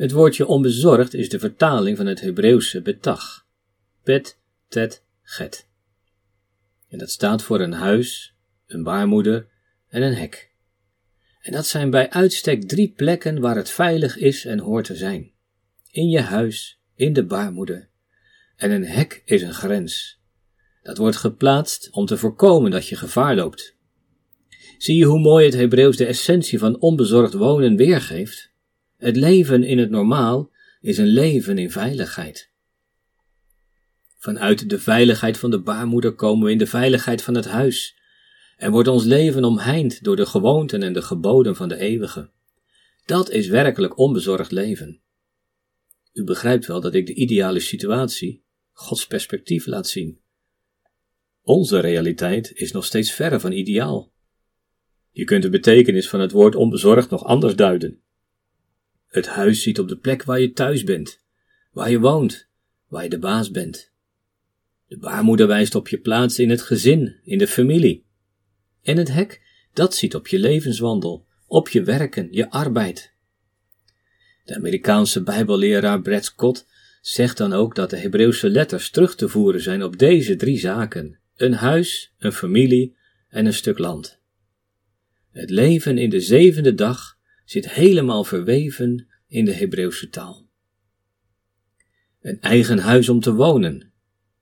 Het 0.01 0.13
woordje 0.13 0.47
onbezorgd 0.47 1.15
is 1.15 1.29
de 1.29 1.39
vertaling 1.39 1.97
van 1.97 2.07
het 2.07 2.21
Hebreeuwse 2.21 2.83
betag. 2.83 3.47
Bet, 4.05 4.39
tet, 4.69 5.05
get. 5.23 5.69
En 6.89 6.99
dat 6.99 7.11
staat 7.11 7.43
voor 7.43 7.61
een 7.61 7.73
huis, 7.73 8.35
een 8.67 8.83
baarmoeder 8.83 9.49
en 9.89 10.03
een 10.03 10.15
hek. 10.15 10.51
En 11.41 11.53
dat 11.53 11.67
zijn 11.67 11.91
bij 11.91 12.11
uitstek 12.11 12.69
drie 12.69 12.93
plekken 12.97 13.41
waar 13.41 13.57
het 13.57 13.71
veilig 13.71 14.17
is 14.17 14.45
en 14.45 14.59
hoort 14.59 14.85
te 14.85 14.97
zijn. 14.97 15.33
In 15.91 16.09
je 16.09 16.21
huis, 16.21 16.81
in 16.95 17.13
de 17.13 17.25
baarmoeder. 17.25 17.89
En 18.57 18.71
een 18.71 18.87
hek 18.87 19.23
is 19.25 19.43
een 19.43 19.55
grens. 19.55 20.21
Dat 20.83 20.97
wordt 20.97 21.17
geplaatst 21.17 21.91
om 21.91 22.07
te 22.07 22.17
voorkomen 22.17 22.71
dat 22.71 22.87
je 22.87 22.97
gevaar 22.97 23.35
loopt. 23.35 23.77
Zie 24.79 24.97
je 24.97 25.05
hoe 25.05 25.21
mooi 25.21 25.45
het 25.45 25.55
Hebreeuws 25.55 25.97
de 25.97 26.07
essentie 26.07 26.59
van 26.59 26.81
onbezorgd 26.81 27.35
wonen 27.35 27.77
weergeeft? 27.77 28.50
Het 29.01 29.17
leven 29.17 29.63
in 29.63 29.79
het 29.79 29.91
normaal 29.91 30.51
is 30.81 30.99
een 30.99 31.07
leven 31.07 31.59
in 31.59 31.71
veiligheid. 31.71 32.51
Vanuit 34.17 34.71
de 34.71 34.79
veiligheid 34.79 35.39
van 35.39 35.51
de 35.51 35.61
baarmoeder 35.61 36.15
komen 36.15 36.45
we 36.47 36.53
in 36.53 36.59
de 36.59 36.67
veiligheid 36.67 37.23
van 37.23 37.35
het 37.35 37.45
huis 37.45 37.99
en 38.57 38.71
wordt 38.71 38.89
ons 38.89 39.05
leven 39.05 39.45
omheind 39.45 40.05
door 40.05 40.17
de 40.17 40.27
gewoonten 40.27 40.83
en 40.83 40.93
de 40.93 41.03
geboden 41.03 41.57
van 41.57 41.69
de 41.69 41.77
eeuwige. 41.77 42.31
Dat 43.05 43.31
is 43.31 43.49
werkelijk 43.49 43.99
onbezorgd 43.99 44.51
leven. 44.51 45.01
U 46.13 46.25
begrijpt 46.25 46.67
wel 46.67 46.81
dat 46.81 46.95
ik 46.95 47.07
de 47.07 47.15
ideale 47.15 47.61
situatie, 47.61 48.45
Gods 48.73 49.07
perspectief 49.07 49.67
laat 49.67 49.89
zien. 49.89 50.21
Onze 51.43 51.79
realiteit 51.79 52.53
is 52.55 52.73
nog 52.73 52.85
steeds 52.85 53.13
verre 53.13 53.41
van 53.41 53.53
ideaal. 53.53 54.13
Je 55.11 55.25
kunt 55.25 55.43
de 55.43 55.51
betekenis 55.51 56.09
van 56.09 56.21
het 56.21 56.33
woord 56.33 56.55
onbezorgd 56.55 57.11
nog 57.11 57.25
anders 57.25 57.57
duiden. 57.57 58.03
Het 59.11 59.27
huis 59.27 59.63
ziet 59.63 59.79
op 59.79 59.89
de 59.89 59.97
plek 59.97 60.25
waar 60.25 60.41
je 60.41 60.53
thuis 60.53 60.85
bent, 60.85 61.21
waar 61.73 61.91
je 61.91 62.01
woont, 62.01 62.49
waar 62.89 63.03
je 63.03 63.09
de 63.09 63.19
baas 63.19 63.51
bent. 63.51 63.93
De 64.87 64.99
baarmoeder 64.99 65.47
wijst 65.47 65.75
op 65.75 65.89
je 65.89 65.99
plaats 65.99 66.39
in 66.39 66.51
het 66.51 66.63
gezin, 66.63 67.17
in 67.25 67.39
de 67.39 67.47
familie. 67.47 68.05
En 68.83 68.97
het 68.97 69.13
hek, 69.13 69.43
dat 69.73 69.95
ziet 69.95 70.15
op 70.15 70.29
je 70.29 70.39
levenswandel, 70.39 71.27
op 71.47 71.69
je 71.69 71.83
werken, 71.83 72.29
je 72.31 72.51
arbeid. 72.51 73.13
De 74.45 74.55
Amerikaanse 74.55 75.23
Bijbelleraar 75.23 76.03
Brad 76.03 76.25
Scott 76.25 76.67
zegt 77.01 77.37
dan 77.37 77.53
ook 77.53 77.75
dat 77.75 77.91
de 77.91 77.97
Hebreeuwse 77.97 78.51
letters 78.51 78.91
terug 78.91 79.15
te 79.15 79.29
voeren 79.29 79.61
zijn 79.61 79.83
op 79.83 79.99
deze 79.99 80.37
drie 80.37 80.59
zaken: 80.59 81.19
een 81.37 81.53
huis, 81.53 82.15
een 82.19 82.33
familie 82.33 82.97
en 83.29 83.47
een 83.47 83.55
stuk 83.55 83.79
land. 83.79 84.19
Het 85.31 85.51
leven 85.51 85.99
in 85.99 86.11
de 86.11 86.21
zevende 86.21 86.75
dag 86.75 87.19
zit 87.51 87.71
helemaal 87.71 88.25
verweven 88.25 89.07
in 89.27 89.45
de 89.45 89.53
Hebreeuwse 89.53 90.09
taal. 90.09 90.49
Een 92.21 92.41
eigen 92.41 92.79
huis 92.79 93.09
om 93.09 93.21
te 93.21 93.35
wonen, 93.35 93.93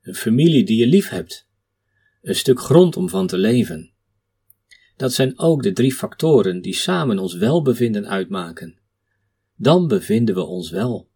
een 0.01 0.15
familie 0.15 0.65
die 0.65 0.77
je 0.77 0.87
lief 0.87 1.09
hebt, 1.09 1.49
een 2.23 2.35
stuk 2.35 2.61
grond 2.61 2.97
om 2.97 3.09
van 3.09 3.27
te 3.27 3.39
leven. 3.39 3.93
Dat 4.97 5.13
zijn 5.13 5.39
ook 5.39 5.63
de 5.63 5.73
drie 5.73 5.93
factoren 5.93 6.61
die 6.61 6.75
samen 6.75 7.19
ons 7.19 7.35
welbevinden 7.35 8.09
uitmaken. 8.09 8.79
Dan 9.57 9.89
bevinden 9.89 10.35
we 10.35 10.45
ons 10.45 10.71
wel. 10.71 11.11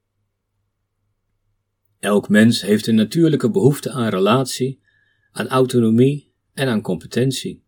Elk 1.98 2.28
mens 2.28 2.62
heeft 2.62 2.87
een 2.87 2.94
natuurlijke 2.94 3.50
behoefte 3.50 3.90
aan 3.90 4.09
relatie, 4.09 4.81
aan 5.33 5.48
autonomie 5.48 6.33
en 6.52 6.68
aan 6.68 6.83
competentie. 6.83 7.64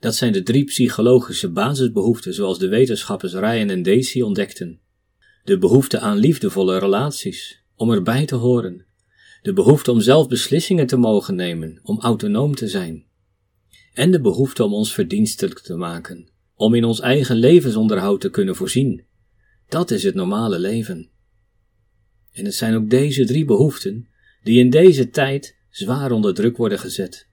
Dat 0.00 0.14
zijn 0.14 0.32
de 0.32 0.42
drie 0.42 0.64
psychologische 0.64 1.50
basisbehoeften 1.50 2.34
zoals 2.34 2.58
de 2.58 2.68
wetenschappers 2.68 3.32
Ryan 3.32 3.70
en 3.70 3.82
Dacey 3.82 4.22
ontdekten. 4.22 4.80
De 5.44 5.58
behoefte 5.58 5.98
aan 5.98 6.16
liefdevolle 6.16 6.78
relaties, 6.78 7.62
om 7.74 7.90
erbij 7.90 8.26
te 8.26 8.34
horen. 8.34 8.86
De 9.42 9.52
behoefte 9.52 9.90
om 9.90 10.00
zelf 10.00 10.28
beslissingen 10.28 10.86
te 10.86 10.96
mogen 10.96 11.34
nemen, 11.34 11.80
om 11.82 12.00
autonoom 12.00 12.54
te 12.54 12.68
zijn. 12.68 13.04
En 13.94 14.10
de 14.10 14.20
behoefte 14.20 14.64
om 14.64 14.74
ons 14.74 14.92
verdienstelijk 14.92 15.58
te 15.58 15.76
maken, 15.76 16.28
om 16.54 16.74
in 16.74 16.84
ons 16.84 17.00
eigen 17.00 17.36
levensonderhoud 17.36 18.20
te 18.20 18.30
kunnen 18.30 18.56
voorzien. 18.56 19.04
Dat 19.68 19.90
is 19.90 20.02
het 20.02 20.14
normale 20.14 20.58
leven. 20.58 21.10
En 22.32 22.44
het 22.44 22.54
zijn 22.54 22.74
ook 22.74 22.90
deze 22.90 23.24
drie 23.24 23.44
behoeften 23.44 24.08
die 24.42 24.58
in 24.58 24.70
deze 24.70 25.10
tijd 25.10 25.56
zwaar 25.70 26.12
onder 26.12 26.34
druk 26.34 26.56
worden 26.56 26.78
gezet. 26.78 27.29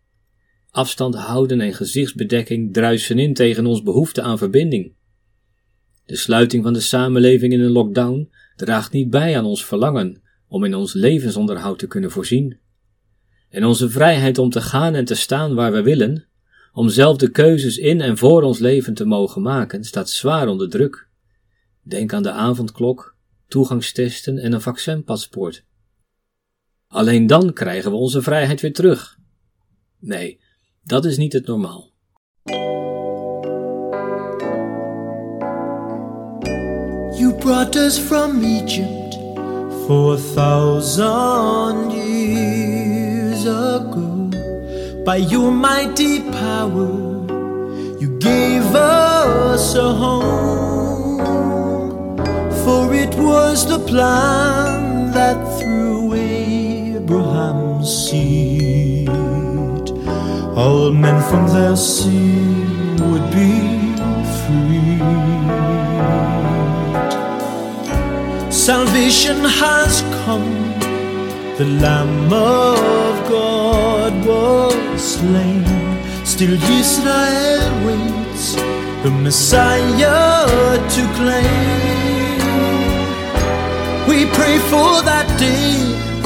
Afstand 0.77 1.15
houden 1.15 1.61
en 1.61 1.73
gezichtsbedekking 1.73 2.73
druisen 2.73 3.19
in 3.19 3.33
tegen 3.33 3.65
ons 3.65 3.83
behoefte 3.83 4.21
aan 4.21 4.37
verbinding. 4.37 4.93
De 6.05 6.15
sluiting 6.15 6.63
van 6.63 6.73
de 6.73 6.79
samenleving 6.79 7.53
in 7.53 7.61
een 7.61 7.71
lockdown 7.71 8.31
draagt 8.55 8.91
niet 8.91 9.09
bij 9.09 9.37
aan 9.37 9.45
ons 9.45 9.65
verlangen 9.65 10.21
om 10.47 10.63
in 10.63 10.75
ons 10.75 10.93
levensonderhoud 10.93 11.79
te 11.79 11.87
kunnen 11.87 12.11
voorzien. 12.11 12.59
En 13.49 13.65
onze 13.65 13.89
vrijheid 13.89 14.37
om 14.37 14.49
te 14.49 14.61
gaan 14.61 14.95
en 14.95 15.05
te 15.05 15.15
staan 15.15 15.55
waar 15.55 15.71
we 15.71 15.81
willen, 15.81 16.25
om 16.73 16.89
zelf 16.89 17.17
de 17.17 17.31
keuzes 17.31 17.77
in 17.77 18.01
en 18.01 18.17
voor 18.17 18.41
ons 18.41 18.59
leven 18.59 18.93
te 18.93 19.05
mogen 19.05 19.41
maken, 19.41 19.83
staat 19.83 20.09
zwaar 20.09 20.47
onder 20.47 20.69
druk. 20.69 21.07
Denk 21.81 22.13
aan 22.13 22.23
de 22.23 22.31
avondklok, 22.31 23.15
toegangstesten 23.47 24.37
en 24.37 24.53
een 24.53 24.61
vaccinpaspoort. 24.61 25.65
Alleen 26.87 27.27
dan 27.27 27.53
krijgen 27.53 27.91
we 27.91 27.97
onze 27.97 28.21
vrijheid 28.21 28.61
weer 28.61 28.73
terug. 28.73 29.17
Nee, 29.99 30.39
Dat 30.87 31.05
is 31.05 31.17
niet 31.17 31.33
het 31.33 31.47
normaal. 31.47 31.91
You 37.17 37.33
brought 37.39 37.75
us 37.75 37.99
from 37.99 38.43
Egypt 38.43 39.19
four 39.85 40.17
thousand 40.17 41.91
years 41.91 43.45
ago. 43.45 44.29
By 45.03 45.17
your 45.29 45.51
mighty 45.51 46.21
power, 46.21 46.89
you 47.99 48.17
gave 48.19 48.75
us 48.75 49.75
a 49.75 49.93
home. 49.93 51.17
For 52.63 52.93
it 52.93 53.15
was 53.15 53.65
the 53.67 53.79
plan 53.79 55.11
that 55.11 55.59
through 55.59 56.13
Abraham's 56.13 58.07
seed, 58.07 58.36
all 60.57 60.91
men 60.91 61.21
from 61.29 61.47
their 61.49 61.75
sin 61.75 62.95
would 63.09 63.27
be 63.29 63.53
freed. 64.41 65.01
Salvation 68.51 69.37
has 69.61 70.01
come, 70.25 70.51
the 71.59 71.67
Lamb 71.83 72.33
of 72.33 73.29
God 73.29 74.13
was 74.25 75.01
slain. 75.15 75.63
Still, 76.25 76.55
Israel 76.81 77.71
waits 77.85 78.55
the 79.03 79.11
Messiah 79.11 80.77
to 80.95 81.01
claim. 81.19 82.41
We 84.09 84.25
pray 84.37 84.57
for 84.71 84.91
that 85.09 85.27
day 85.37 85.73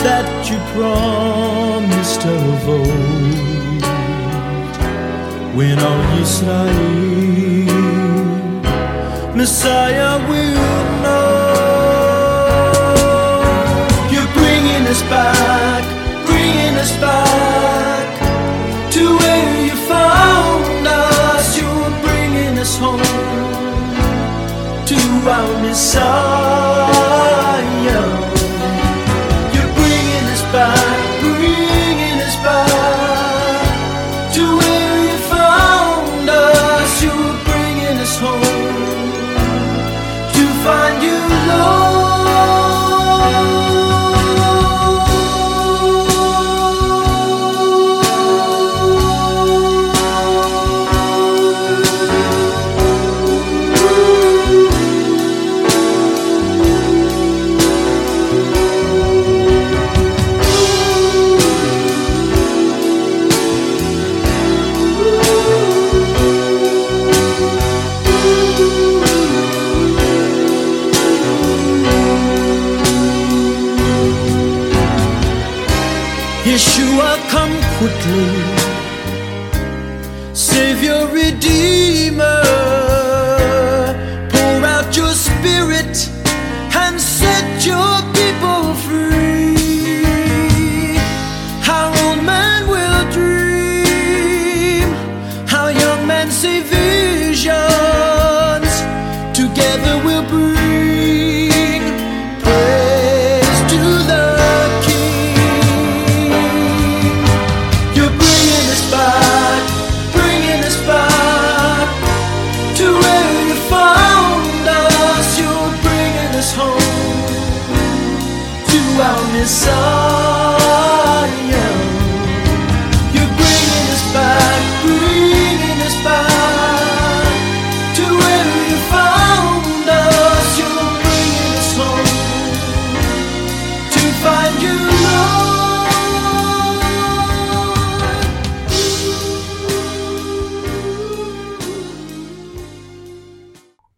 that 0.06 0.28
you 0.50 0.58
promised 0.74 2.24
of 2.26 2.70
old, 2.70 3.21
when 5.56 5.78
all 5.80 6.02
Israel 6.22 7.12
Messiah 9.36 10.18
will 10.30 10.86
know. 11.04 11.32
You're 14.12 14.34
bringing 14.34 14.88
us 14.88 15.02
back, 15.04 15.84
bringing 16.26 16.76
us 16.76 16.92
back 16.98 18.06
to 18.92 19.18
where 19.18 19.66
you 19.66 19.76
found 19.90 20.88
us. 20.88 21.58
You're 21.58 21.92
bringing 22.06 22.58
us 22.60 22.78
home 22.78 23.02
to 24.86 25.00
our 25.30 25.62
Messiah. 25.62 26.91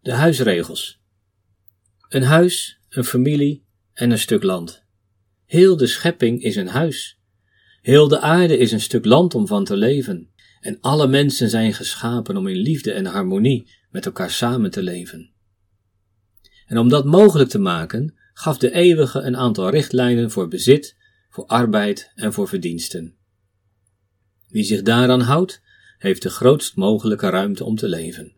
De 0.04 0.14
huisregels. 0.14 1.00
Een 2.10 2.24
huis, 2.24 2.80
een 2.90 3.04
familie 3.04 3.66
en 3.94 4.12
een 4.12 4.20
stuk 4.20 4.44
land. 4.44 4.83
Heel 5.54 5.78
de 5.78 5.88
schepping 5.88 6.42
is 6.42 6.56
een 6.56 6.68
huis. 6.68 7.20
Heel 7.82 8.08
de 8.08 8.20
aarde 8.20 8.58
is 8.58 8.72
een 8.72 8.82
stuk 8.82 9.06
land 9.06 9.36
om 9.36 9.48
van 9.48 9.64
te 9.66 9.76
leven. 9.76 10.30
En 10.60 10.78
alle 10.82 11.08
mensen 11.08 11.50
zijn 11.50 11.74
geschapen 11.74 12.38
om 12.38 12.48
in 12.48 12.56
liefde 12.56 12.92
en 12.92 13.06
harmonie 13.06 13.72
met 13.90 14.06
elkaar 14.06 14.32
samen 14.32 14.72
te 14.72 14.84
leven. 14.84 15.32
En 16.66 16.78
om 16.78 16.90
dat 16.90 17.06
mogelijk 17.06 17.50
te 17.50 17.60
maken, 17.60 18.16
gaf 18.34 18.58
de 18.58 18.72
Eeuwige 18.72 19.20
een 19.20 19.38
aantal 19.38 19.70
richtlijnen 19.70 20.32
voor 20.32 20.48
bezit, 20.48 20.98
voor 21.30 21.46
arbeid 21.46 22.12
en 22.16 22.34
voor 22.34 22.48
verdiensten. 22.48 23.16
Wie 24.48 24.64
zich 24.64 24.82
daaraan 24.82 25.22
houdt, 25.22 25.62
heeft 25.98 26.22
de 26.22 26.30
grootst 26.30 26.76
mogelijke 26.76 27.30
ruimte 27.30 27.64
om 27.64 27.76
te 27.76 27.88
leven. 27.88 28.36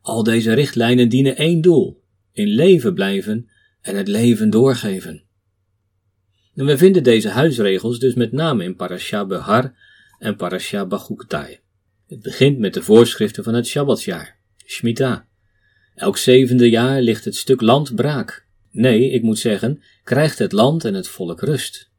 Al 0.00 0.22
deze 0.22 0.52
richtlijnen 0.52 1.08
dienen 1.08 1.36
één 1.36 1.60
doel: 1.60 2.02
in 2.32 2.48
leven 2.48 2.94
blijven 2.94 3.50
en 3.80 3.96
het 3.96 4.08
leven 4.08 4.50
doorgeven. 4.50 5.28
En 6.60 6.66
we 6.66 6.78
vinden 6.78 7.02
deze 7.02 7.28
huisregels 7.28 7.98
dus 7.98 8.14
met 8.14 8.32
name 8.32 8.64
in 8.64 8.76
Parasha 8.76 9.26
Behar 9.26 9.74
en 10.18 10.36
Parasha 10.36 10.86
Bachuktai. 10.86 11.58
Het 12.06 12.22
begint 12.22 12.58
met 12.58 12.74
de 12.74 12.82
voorschriften 12.82 13.44
van 13.44 13.54
het 13.54 13.66
Shabbatsjaar, 13.66 14.38
Shemitah. 14.66 15.20
Elk 15.94 16.16
zevende 16.16 16.70
jaar 16.70 17.00
ligt 17.00 17.24
het 17.24 17.36
stuk 17.36 17.60
land 17.60 17.94
braak. 17.94 18.46
Nee, 18.70 19.10
ik 19.10 19.22
moet 19.22 19.38
zeggen, 19.38 19.82
krijgt 20.04 20.38
het 20.38 20.52
land 20.52 20.84
en 20.84 20.94
het 20.94 21.08
volk 21.08 21.40
rust. 21.40 21.90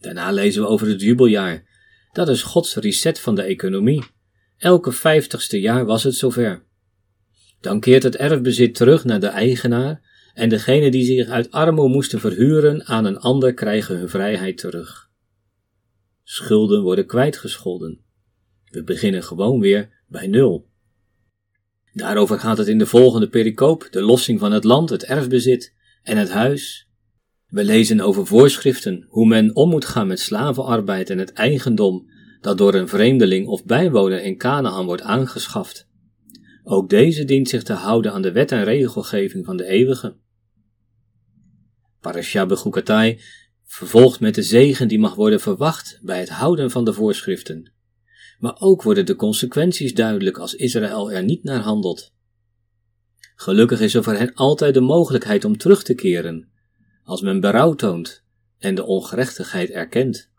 Daarna 0.00 0.30
lezen 0.30 0.62
we 0.62 0.68
over 0.68 0.88
het 0.88 1.00
jubeljaar. 1.00 1.64
Dat 2.12 2.28
is 2.28 2.42
Gods 2.42 2.74
reset 2.74 3.20
van 3.20 3.34
de 3.34 3.42
economie. 3.42 4.04
Elke 4.56 4.92
vijftigste 4.92 5.60
jaar 5.60 5.84
was 5.84 6.02
het 6.02 6.14
zover. 6.14 6.62
Dan 7.60 7.80
keert 7.80 8.02
het 8.02 8.16
erfbezit 8.16 8.74
terug 8.74 9.04
naar 9.04 9.20
de 9.20 9.26
eigenaar 9.26 10.05
en 10.36 10.48
degenen 10.48 10.90
die 10.90 11.04
zich 11.04 11.28
uit 11.28 11.50
armoede 11.50 11.94
moesten 11.94 12.20
verhuren 12.20 12.86
aan 12.86 13.04
een 13.04 13.18
ander 13.18 13.54
krijgen 13.54 13.98
hun 13.98 14.08
vrijheid 14.08 14.58
terug. 14.58 15.10
Schulden 16.22 16.82
worden 16.82 17.06
kwijtgescholden. 17.06 18.00
We 18.64 18.84
beginnen 18.84 19.22
gewoon 19.22 19.60
weer 19.60 20.02
bij 20.08 20.26
nul. 20.26 20.68
Daarover 21.92 22.38
gaat 22.38 22.58
het 22.58 22.66
in 22.66 22.78
de 22.78 22.86
volgende 22.86 23.28
pericoop, 23.28 23.88
de 23.90 24.02
lossing 24.02 24.38
van 24.40 24.52
het 24.52 24.64
land, 24.64 24.90
het 24.90 25.04
erfbezit 25.04 25.74
en 26.02 26.16
het 26.16 26.30
huis. 26.30 26.88
We 27.46 27.64
lezen 27.64 28.00
over 28.00 28.26
voorschriften, 28.26 29.06
hoe 29.08 29.26
men 29.26 29.54
om 29.54 29.70
moet 29.70 29.84
gaan 29.84 30.06
met 30.06 30.20
slavenarbeid 30.20 31.10
en 31.10 31.18
het 31.18 31.32
eigendom 31.32 32.10
dat 32.40 32.58
door 32.58 32.74
een 32.74 32.88
vreemdeling 32.88 33.46
of 33.46 33.64
bijwoner 33.64 34.22
in 34.22 34.36
Canaan 34.36 34.86
wordt 34.86 35.02
aangeschaft. 35.02 35.88
Ook 36.64 36.88
deze 36.88 37.24
dient 37.24 37.48
zich 37.48 37.62
te 37.62 37.72
houden 37.72 38.12
aan 38.12 38.22
de 38.22 38.32
wet 38.32 38.52
en 38.52 38.64
regelgeving 38.64 39.44
van 39.44 39.56
de 39.56 39.64
eeuwige. 39.64 40.24
Parasha 42.06 42.46
Bechukatai 42.46 43.20
vervolgt 43.64 44.20
met 44.20 44.34
de 44.34 44.42
zegen 44.42 44.88
die 44.88 44.98
mag 44.98 45.14
worden 45.14 45.40
verwacht 45.40 45.98
bij 46.02 46.20
het 46.20 46.28
houden 46.28 46.70
van 46.70 46.84
de 46.84 46.92
voorschriften. 46.92 47.72
Maar 48.38 48.56
ook 48.58 48.82
worden 48.82 49.06
de 49.06 49.16
consequenties 49.16 49.94
duidelijk 49.94 50.38
als 50.38 50.54
Israël 50.54 51.12
er 51.12 51.24
niet 51.24 51.42
naar 51.42 51.60
handelt. 51.60 52.12
Gelukkig 53.36 53.80
is 53.80 53.94
er 53.94 54.02
voor 54.02 54.14
hen 54.14 54.34
altijd 54.34 54.74
de 54.74 54.80
mogelijkheid 54.80 55.44
om 55.44 55.56
terug 55.56 55.82
te 55.82 55.94
keren, 55.94 56.48
als 57.04 57.20
men 57.20 57.40
berouw 57.40 57.74
toont 57.74 58.24
en 58.58 58.74
de 58.74 58.84
ongerechtigheid 58.84 59.70
erkent. 59.70 60.30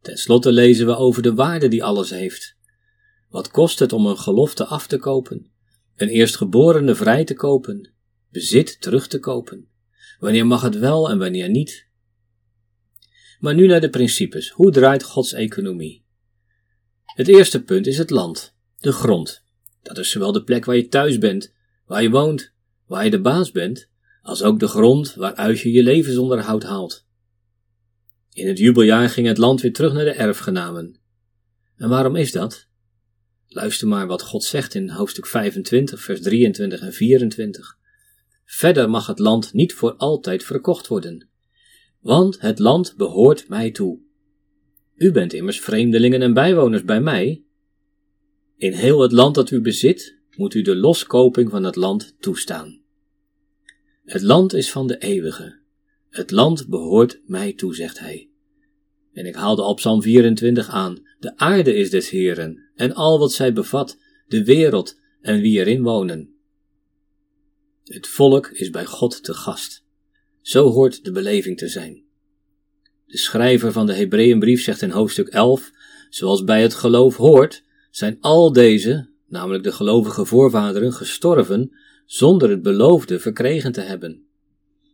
Ten 0.00 0.16
slotte 0.16 0.52
lezen 0.52 0.86
we 0.86 0.96
over 0.96 1.22
de 1.22 1.34
waarde 1.34 1.68
die 1.68 1.84
alles 1.84 2.10
heeft. 2.10 2.56
Wat 3.28 3.50
kost 3.50 3.78
het 3.78 3.92
om 3.92 4.06
een 4.06 4.18
gelofte 4.18 4.64
af 4.64 4.86
te 4.86 4.96
kopen, 4.96 5.50
een 5.96 6.08
eerstgeborene 6.08 6.94
vrij 6.94 7.24
te 7.24 7.34
kopen, 7.34 7.93
bezit 8.34 8.80
terug 8.80 9.06
te 9.06 9.18
kopen? 9.18 9.68
Wanneer 10.18 10.46
mag 10.46 10.62
het 10.62 10.78
wel 10.78 11.10
en 11.10 11.18
wanneer 11.18 11.48
niet? 11.48 11.86
Maar 13.38 13.54
nu 13.54 13.66
naar 13.66 13.80
de 13.80 13.90
principes. 13.90 14.50
Hoe 14.50 14.70
draait 14.70 15.02
Gods 15.02 15.32
economie? 15.32 16.04
Het 17.04 17.28
eerste 17.28 17.62
punt 17.62 17.86
is 17.86 17.98
het 17.98 18.10
land, 18.10 18.54
de 18.78 18.92
grond. 18.92 19.44
Dat 19.82 19.98
is 19.98 20.10
zowel 20.10 20.32
de 20.32 20.44
plek 20.44 20.64
waar 20.64 20.76
je 20.76 20.88
thuis 20.88 21.18
bent, 21.18 21.52
waar 21.86 22.02
je 22.02 22.10
woont, 22.10 22.52
waar 22.86 23.04
je 23.04 23.10
de 23.10 23.20
baas 23.20 23.50
bent, 23.50 23.88
als 24.22 24.42
ook 24.42 24.60
de 24.60 24.68
grond 24.68 25.14
waaruit 25.14 25.60
je 25.60 25.72
je 25.72 25.82
levensonderhoud 25.82 26.62
haalt. 26.62 27.06
In 28.32 28.48
het 28.48 28.58
jubeljaar 28.58 29.08
ging 29.10 29.26
het 29.26 29.38
land 29.38 29.60
weer 29.60 29.72
terug 29.72 29.92
naar 29.92 30.04
de 30.04 30.10
erfgenamen. 30.12 30.96
En 31.76 31.88
waarom 31.88 32.16
is 32.16 32.32
dat? 32.32 32.68
Luister 33.48 33.88
maar 33.88 34.06
wat 34.06 34.22
God 34.22 34.44
zegt 34.44 34.74
in 34.74 34.90
hoofdstuk 34.90 35.26
25, 35.26 36.00
vers 36.00 36.20
23 36.20 36.80
en 36.80 36.92
24. 36.92 37.82
Verder 38.44 38.90
mag 38.90 39.06
het 39.06 39.18
land 39.18 39.52
niet 39.52 39.72
voor 39.74 39.94
altijd 39.94 40.44
verkocht 40.44 40.86
worden, 40.86 41.28
want 42.00 42.40
het 42.40 42.58
land 42.58 42.94
behoort 42.96 43.48
mij 43.48 43.70
toe. 43.70 44.00
U 44.94 45.12
bent 45.12 45.32
immers 45.32 45.60
vreemdelingen 45.60 46.22
en 46.22 46.34
bijwoners 46.34 46.84
bij 46.84 47.00
mij. 47.00 47.44
In 48.56 48.72
heel 48.72 49.00
het 49.00 49.12
land 49.12 49.34
dat 49.34 49.50
u 49.50 49.60
bezit, 49.60 50.18
moet 50.36 50.54
u 50.54 50.62
de 50.62 50.76
loskoping 50.76 51.50
van 51.50 51.64
het 51.64 51.76
land 51.76 52.14
toestaan. 52.18 52.82
Het 54.04 54.22
land 54.22 54.52
is 54.52 54.70
van 54.70 54.86
de 54.86 54.98
eeuwige. 54.98 55.58
Het 56.10 56.30
land 56.30 56.68
behoort 56.68 57.20
mij 57.26 57.52
toe, 57.52 57.74
zegt 57.74 57.98
hij. 57.98 58.28
En 59.12 59.26
ik 59.26 59.34
haalde 59.34 59.62
op 59.62 59.76
Psalm 59.76 60.02
24 60.02 60.68
aan: 60.68 61.02
De 61.18 61.36
aarde 61.36 61.74
is 61.74 61.90
des 61.90 62.10
Heren, 62.10 62.70
en 62.74 62.94
al 62.94 63.18
wat 63.18 63.32
zij 63.32 63.52
bevat, 63.52 63.98
de 64.26 64.44
wereld 64.44 65.00
en 65.20 65.40
wie 65.40 65.58
erin 65.58 65.82
wonen. 65.82 66.33
Het 67.84 68.06
volk 68.06 68.46
is 68.48 68.70
bij 68.70 68.84
God 68.84 69.24
te 69.24 69.34
gast. 69.34 69.84
Zo 70.40 70.70
hoort 70.70 71.04
de 71.04 71.12
beleving 71.12 71.58
te 71.58 71.68
zijn. 71.68 72.02
De 73.06 73.18
schrijver 73.18 73.72
van 73.72 73.86
de 73.86 73.94
Hebreeënbrief 73.94 74.62
zegt 74.62 74.82
in 74.82 74.90
hoofdstuk 74.90 75.28
11: 75.28 75.70
Zoals 76.10 76.44
bij 76.44 76.62
het 76.62 76.74
geloof 76.74 77.16
hoort, 77.16 77.64
zijn 77.90 78.16
al 78.20 78.52
deze, 78.52 79.08
namelijk 79.26 79.64
de 79.64 79.72
gelovige 79.72 80.24
voorvaderen, 80.24 80.92
gestorven 80.92 81.76
zonder 82.06 82.50
het 82.50 82.62
beloofde 82.62 83.18
verkregen 83.18 83.72
te 83.72 83.80
hebben. 83.80 84.26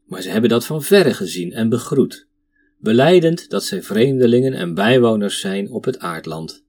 Maar 0.07 0.23
ze 0.23 0.31
hebben 0.31 0.51
dat 0.51 0.67
van 0.67 0.83
verre 0.83 1.15
gezien 1.15 1.53
en 1.53 1.69
begroet, 1.69 2.29
belijdend 2.79 3.51
dat 3.51 3.65
zij 3.65 3.83
vreemdelingen 3.83 4.53
en 4.53 4.75
bijwoners 4.75 5.41
zijn 5.41 5.71
op 5.71 5.85
het 5.85 5.99
aardland. 5.99 6.65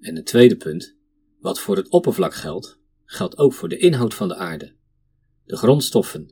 En 0.00 0.16
het 0.16 0.26
tweede 0.26 0.56
punt, 0.56 0.96
wat 1.40 1.60
voor 1.60 1.76
het 1.76 1.88
oppervlak 1.88 2.34
geldt, 2.34 2.80
geldt 3.12 3.38
ook 3.38 3.52
voor 3.52 3.68
de 3.68 3.76
inhoud 3.76 4.14
van 4.14 4.28
de 4.28 4.36
aarde, 4.36 4.72
de 5.44 5.56
grondstoffen. 5.56 6.30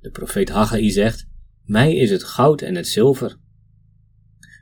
De 0.00 0.10
profeet 0.10 0.48
Haggai 0.48 0.90
zegt: 0.90 1.26
Mij 1.64 1.94
is 1.94 2.10
het 2.10 2.24
goud 2.24 2.62
en 2.62 2.74
het 2.74 2.88
zilver. 2.88 3.36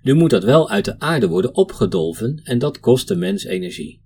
Nu 0.02 0.14
moet 0.14 0.30
dat 0.30 0.44
wel 0.44 0.70
uit 0.70 0.84
de 0.84 0.98
aarde 0.98 1.28
worden 1.28 1.54
opgedolven 1.54 2.40
en 2.44 2.58
dat 2.58 2.80
kost 2.80 3.08
de 3.08 3.16
mens 3.16 3.44
energie. 3.44 4.02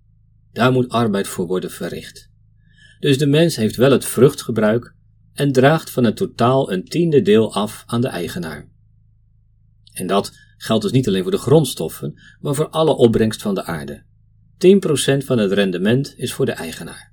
Daar 0.53 0.72
moet 0.72 0.88
arbeid 0.88 1.29
voor 1.29 1.46
worden 1.46 1.70
verricht. 1.70 2.31
Dus 3.00 3.18
de 3.18 3.26
mens 3.26 3.57
heeft 3.57 3.76
wel 3.76 3.90
het 3.90 4.05
vruchtgebruik 4.05 4.94
en 5.33 5.53
draagt 5.53 5.90
van 5.90 6.05
het 6.05 6.16
totaal 6.16 6.72
een 6.72 6.85
tiende 6.85 7.22
deel 7.22 7.55
af 7.55 7.83
aan 7.87 8.00
de 8.00 8.09
eigenaar. 8.09 8.68
En 9.92 10.07
dat 10.07 10.33
geldt 10.57 10.83
dus 10.83 10.92
niet 10.92 11.09
alleen 11.09 11.22
voor 11.22 11.31
de 11.31 11.38
grondstoffen, 11.38 12.20
maar 12.40 12.55
voor 12.55 12.68
alle 12.68 12.96
opbrengst 12.96 13.42
van 13.42 13.55
de 13.55 13.64
aarde. 13.64 14.03
10% 15.22 15.24
van 15.24 15.38
het 15.38 15.53
rendement 15.53 16.14
is 16.16 16.33
voor 16.33 16.46
de 16.46 16.53
eigenaar. 16.53 17.10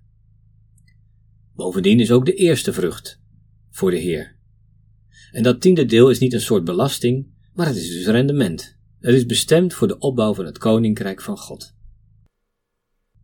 Bovendien 1.58 2.00
is 2.00 2.12
ook 2.12 2.26
de 2.26 2.34
eerste 2.34 2.74
vrucht 2.74 3.20
voor 3.70 3.92
de 3.92 3.98
Heer. 3.98 4.36
En 5.32 5.44
dat 5.44 5.62
tiende 5.62 5.86
deel 5.86 6.10
is 6.10 6.20
niet 6.20 6.34
een 6.34 6.42
soort 6.42 6.64
belasting, 6.64 7.28
maar 7.54 7.68
het 7.68 7.76
is 7.76 7.90
dus 7.90 8.06
rendement. 8.06 8.78
Het 9.00 9.16
is 9.16 9.26
bestemd 9.26 9.74
voor 9.74 9.88
de 9.88 9.98
opbouw 9.98 10.34
van 10.34 10.46
het 10.46 10.58
koninkrijk 10.58 11.22
van 11.22 11.38
God. 11.38 11.76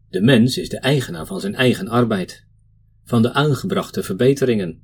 De 0.09 0.21
mens 0.21 0.57
is 0.57 0.69
de 0.69 0.77
eigenaar 0.77 1.25
van 1.25 1.39
zijn 1.39 1.55
eigen 1.55 1.87
arbeid, 1.87 2.45
van 3.03 3.21
de 3.21 3.33
aangebrachte 3.33 4.03
verbeteringen. 4.03 4.83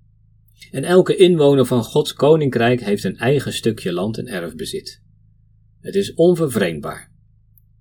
En 0.72 0.84
elke 0.84 1.16
inwoner 1.16 1.66
van 1.66 1.84
Gods 1.84 2.14
koninkrijk 2.14 2.82
heeft 2.82 3.04
een 3.04 3.18
eigen 3.18 3.54
stukje 3.54 3.94
land 3.94 4.18
en 4.18 4.28
erfbezit. 4.28 5.02
Het 5.80 5.96
is 5.96 6.14
onvervreemdbaar. 6.14 7.12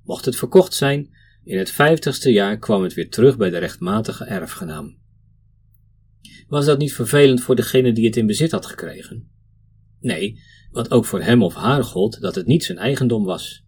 Mocht 0.05 0.25
het 0.25 0.37
verkocht 0.37 0.75
zijn, 0.75 1.15
in 1.45 1.59
het 1.59 1.71
vijftigste 1.71 2.33
jaar 2.33 2.59
kwam 2.59 2.83
het 2.83 2.95
weer 2.95 3.11
terug 3.11 3.37
bij 3.37 3.51
de 3.51 3.59
rechtmatige 3.59 4.25
erfgenaam. 4.25 5.07
Was 6.49 6.67
dat 6.67 6.79
niet 6.79 6.95
vervelend 6.95 7.41
voor 7.41 7.57
degene 7.57 7.93
die 7.93 8.07
het 8.07 8.17
in 8.17 8.27
bezit 8.27 8.51
had 8.51 8.67
gekregen? 8.67 9.29
Nee, 10.01 10.41
want 10.71 10.91
ook 10.91 11.05
voor 11.05 11.23
hem 11.23 11.43
of 11.43 11.55
haar 11.55 11.85
gold 11.85 12.21
dat 12.21 12.35
het 12.35 12.47
niet 12.47 12.65
zijn 12.65 12.79
eigendom 12.79 13.25
was. 13.25 13.65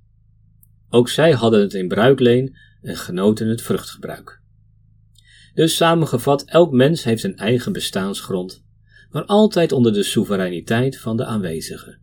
Ook 0.88 1.08
zij 1.08 1.32
hadden 1.32 1.60
het 1.60 1.74
in 1.74 1.88
bruikleen 1.88 2.56
en 2.80 2.96
genoten 2.96 3.48
het 3.48 3.62
vruchtgebruik. 3.62 4.40
Dus 5.54 5.76
samengevat, 5.76 6.44
elk 6.44 6.72
mens 6.72 7.04
heeft 7.04 7.22
een 7.22 7.36
eigen 7.36 7.72
bestaansgrond, 7.72 8.64
maar 9.10 9.24
altijd 9.24 9.72
onder 9.72 9.92
de 9.92 10.02
soevereiniteit 10.02 10.98
van 10.98 11.16
de 11.16 11.24
aanwezige. 11.24 11.98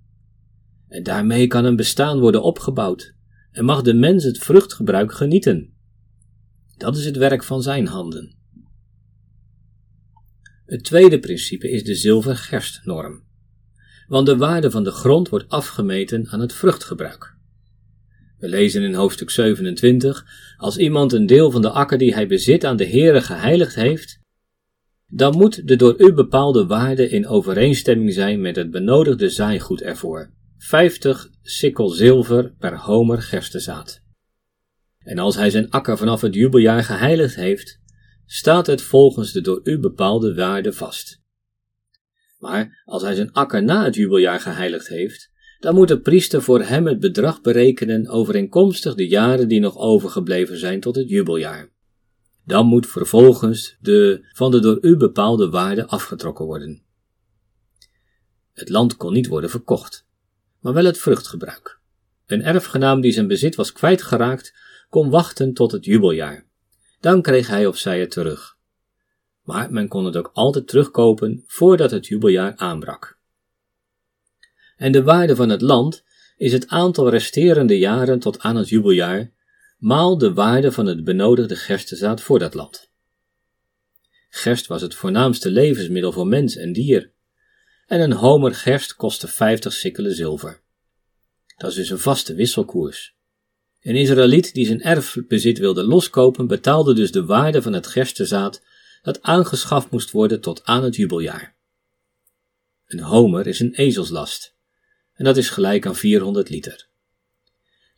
En 0.88 1.04
daarmee 1.04 1.48
kan 1.48 1.66
een 1.66 1.76
bestaan 1.76 2.20
worden 2.20 2.44
opgebouwd 2.44 3.14
en 3.52 3.66
mag 3.66 3.82
de 3.82 3.94
mens 3.94 4.24
het 4.24 4.38
vruchtgebruik 4.38 5.14
genieten. 5.14 5.74
Dat 6.78 6.98
is 6.98 7.06
het 7.06 7.18
werk 7.18 7.44
van 7.44 7.62
zijn 7.62 7.88
handen. 7.88 8.37
Het 10.68 10.84
tweede 10.84 11.20
principe 11.20 11.70
is 11.70 11.84
de 11.84 11.96
zilver-gerstnorm. 11.96 13.24
Want 14.08 14.26
de 14.26 14.38
waarde 14.38 14.72
van 14.72 14.84
de 14.84 14.92
grond 14.92 15.30
wordt 15.30 15.50
afgemeten 15.50 16.28
aan 16.30 16.40
het 16.40 16.54
vruchtgebruik. 16.54 17.36
We 18.38 18.48
lezen 18.48 18.84
in 18.84 18.94
hoofdstuk 18.94 19.30
27: 19.30 20.26
Als 20.58 20.78
iemand 20.78 21.14
een 21.14 21.26
deel 21.26 21.52
van 21.52 21.62
de 21.62 21.70
akker 21.70 21.98
die 21.98 22.14
hij 22.14 22.28
bezit 22.28 22.66
aan 22.66 22.78
de 22.78 22.86
Heere 22.86 23.22
geheiligd 23.22 23.76
heeft, 23.76 24.20
dan 25.08 25.38
moet 25.38 25.68
de 25.68 25.76
door 25.76 25.96
u 25.98 26.14
bepaalde 26.14 26.66
waarde 26.66 27.10
in 27.10 27.28
overeenstemming 27.28 28.14
zijn 28.14 28.42
met 28.42 28.56
het 28.56 28.72
benodigde 28.72 29.30
zaaigoed 29.30 29.82
ervoor. 29.82 30.32
50 30.58 31.30
sikkel 31.42 31.90
zilver 31.90 32.54
per 32.60 32.78
homer 32.78 33.22
gerstezaad. 33.22 34.02
En 35.00 35.18
als 35.18 35.36
hij 35.36 35.50
zijn 35.50 35.70
akker 35.70 35.98
vanaf 35.98 36.22
het 36.22 36.34
jubeljaar 36.34 36.84
geheiligd 36.84 37.36
heeft, 37.36 37.80
staat 38.28 38.68
het 38.68 38.82
volgens 38.82 39.32
de 39.32 39.42
door 39.42 39.60
u 39.64 39.80
bepaalde 39.80 40.36
waarde 40.36 40.74
vast. 40.74 41.22
Maar 42.40 42.84
als 42.86 43.02
hij 43.02 43.16
zijn 43.16 43.32
akker 43.32 43.64
na 43.64 43.84
het 43.84 43.96
jubeljaar 43.96 44.40
geheiligd 44.40 44.88
heeft, 44.88 45.32
dan 45.60 45.76
moet 45.76 45.88
de 45.88 46.00
priester 46.00 46.42
voor 46.42 46.62
hem 46.62 46.88
het 46.88 47.00
bedrag 47.00 47.42
berekenen 47.42 48.08
overeenkomstig 48.08 48.96
de 48.96 49.08
jaren 49.08 49.48
die 49.48 49.60
nog 49.60 49.78
overgebleven 49.78 50.58
zijn 50.58 50.80
tot 50.80 50.96
het 50.96 51.10
jubeljaar. 51.10 51.72
Dan 52.46 52.66
moet 52.66 52.88
vervolgens 52.88 53.78
de 53.80 54.28
van 54.32 54.52
de 54.52 54.60
door 54.60 54.78
u 54.82 54.98
bepaalde 54.98 55.50
waarde 55.50 55.88
afgetrokken 55.88 56.46
worden. 56.46 56.84
Het 58.54 58.70
land 58.70 58.96
kon 58.96 59.14
niet 59.14 59.28
worden 59.28 59.50
verkocht, 59.50 60.06
maar 60.60 60.74
wel 60.74 60.86
het 60.86 60.98
vruchtgebruik. 60.98 61.80
Een 62.26 62.44
erfgenaam 62.44 63.02
die 63.02 63.12
zijn 63.12 63.28
bezit 63.28 63.56
was 63.56 63.72
kwijtgeraakt, 63.72 64.54
kon 64.90 65.10
wachten 65.10 65.54
tot 65.54 65.72
het 65.72 65.86
jubeljaar. 65.86 66.47
Dan 67.00 67.22
kreeg 67.22 67.48
hij 67.48 67.66
of 67.66 67.78
zij 67.78 68.00
het 68.00 68.12
terug. 68.12 68.58
Maar 69.44 69.72
men 69.72 69.88
kon 69.88 70.06
het 70.06 70.18
ook 70.18 70.30
altijd 70.34 70.68
terugkopen 70.68 71.44
voordat 71.48 71.92
het 71.92 72.08
jubeljaar 72.08 72.56
aanbrak. 72.56 73.18
En 74.78 74.92
de 74.92 75.04
waarde 75.04 75.36
van 75.36 75.50
het 75.50 75.62
land 75.62 76.04
is 76.38 76.52
het 76.52 76.68
aantal 76.68 77.10
resterende 77.10 77.78
jaren 77.78 78.20
tot 78.20 78.40
aan 78.40 78.56
het 78.56 78.70
jubeljaar, 78.70 79.32
maal 79.78 80.18
de 80.18 80.34
waarde 80.34 80.72
van 80.72 80.86
het 80.86 81.04
benodigde 81.04 81.56
gerstezaad 81.56 82.22
voor 82.22 82.40
dat 82.40 82.54
land. 82.54 82.92
Gerst 84.30 84.68
was 84.68 84.82
het 84.82 84.96
voornaamste 84.96 85.52
levensmiddel 85.52 86.12
voor 86.12 86.28
mens 86.28 86.56
en 86.56 86.74
dier, 86.74 87.12
en 87.88 88.02
een 88.02 88.14
homer 88.14 88.56
gerst 88.56 88.96
kostte 88.96 89.28
50 89.28 89.74
sikkelen 89.74 90.16
zilver. 90.16 90.62
Dat 91.58 91.70
is 91.70 91.76
dus 91.76 91.90
een 91.90 92.00
vaste 92.00 92.34
wisselkoers. 92.34 93.17
Een 93.88 93.96
Israëliet 93.96 94.54
die 94.54 94.66
zijn 94.66 94.82
erfbezit 94.82 95.58
wilde 95.58 95.84
loskopen, 95.84 96.48
betaalde 96.48 96.94
dus 96.94 97.12
de 97.12 97.26
waarde 97.26 97.62
van 97.62 97.74
het 97.74 97.88
gerstezaad 97.88 98.64
dat 99.02 99.22
aangeschaft 99.22 99.90
moest 99.90 100.12
worden 100.12 100.42
tot 100.42 100.66
aan 100.66 100.84
het 100.84 100.96
jubeljaar. 100.96 101.56
Een 102.86 103.00
homer 103.00 103.48
is 103.48 103.60
een 103.60 103.74
ezelslast. 103.74 104.56
en 105.14 105.26
dat 105.26 105.38
is 105.38 105.50
gelijk 105.50 105.86
aan 105.86 105.96
400 105.96 106.50
liter. 106.50 106.88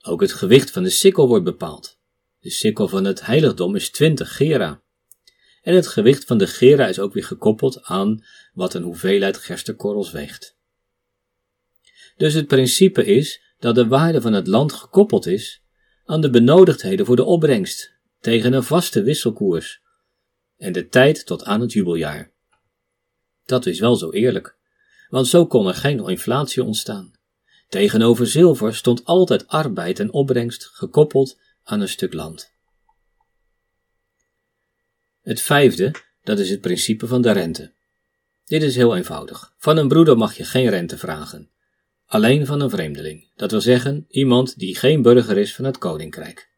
Ook 0.02 0.22
het 0.22 0.34
gewicht 0.34 0.72
van 0.72 0.84
de 0.84 0.90
sikkel 0.90 1.28
wordt 1.28 1.44
bepaald. 1.44 2.00
De 2.40 2.50
sikkel 2.50 2.88
van 2.88 3.06
het 3.06 3.26
heiligdom 3.26 3.76
is 3.76 3.90
20 3.90 4.36
gera. 4.36 4.82
En 5.62 5.76
het 5.76 5.88
gewicht 5.88 6.26
van 6.26 6.38
de 6.38 6.48
gera 6.48 6.88
is 6.88 7.00
ook 7.00 7.14
weer 7.14 7.26
gekoppeld 7.26 7.84
aan 7.84 8.26
wat 8.54 8.74
een 8.74 8.84
hoeveelheid 8.84 9.38
gerstekorrels 9.38 10.12
weegt. 10.12 10.58
Dus 12.18 12.34
het 12.34 12.48
principe 12.48 13.06
is 13.06 13.42
dat 13.60 13.76
de 13.76 13.88
waarde 13.88 14.22
van 14.22 14.34
het 14.34 14.48
land 14.48 14.74
gekoppeld 14.74 15.26
is 15.26 15.59
aan 16.10 16.22
de 16.22 16.30
benodigdheden 16.30 17.06
voor 17.06 17.16
de 17.16 17.24
opbrengst 17.24 17.94
tegen 18.20 18.54
een 18.54 18.64
vaste 18.64 19.02
wisselkoers 19.02 19.82
en 20.58 20.74
de 20.74 20.88
tijd 20.88 21.26
tot 21.26 21.44
aan 21.44 21.62
het 21.62 21.74
jubeljaar. 21.74 22.32
Dat 23.46 23.66
is 23.66 23.80
wel 23.80 23.96
zo 23.96 24.12
eerlijk, 24.12 24.56
want 25.10 25.28
zo 25.28 25.46
kon 25.46 25.68
er 25.68 25.74
geen 25.74 26.08
inflatie 26.08 26.64
ontstaan. 26.64 27.12
Tegenover 27.68 28.28
zilver 28.28 28.76
stond 28.76 29.06
altijd 29.06 29.48
arbeid 29.48 30.00
en 30.00 30.14
opbrengst 30.14 30.66
gekoppeld 30.66 31.40
aan 31.64 31.82
een 31.82 31.90
stuk 31.90 32.14
land. 32.14 32.52
Het 35.22 35.42
vijfde, 35.42 35.96
dat 36.24 36.40
is 36.40 36.50
het 36.50 36.62
principe 36.62 37.08
van 37.08 37.22
de 37.22 37.32
rente. 37.32 37.74
Dit 38.46 38.64
is 38.64 38.76
heel 38.76 38.96
eenvoudig. 38.96 39.54
Van 39.58 39.78
een 39.78 39.88
broeder 39.88 40.18
mag 40.18 40.38
je 40.38 40.44
geen 40.44 40.70
rente 40.70 40.98
vragen. 40.98 41.50
Alleen 42.10 42.46
van 42.46 42.62
een 42.62 42.70
vreemdeling, 42.70 43.32
dat 43.36 43.52
wil 43.52 43.62
zeggen 43.62 44.06
iemand 44.08 44.60
die 44.60 44.76
geen 44.76 45.02
burger 45.02 45.38
is 45.38 45.56
van 45.56 45.66
het 45.66 45.78
koninkrijk. 45.78 46.50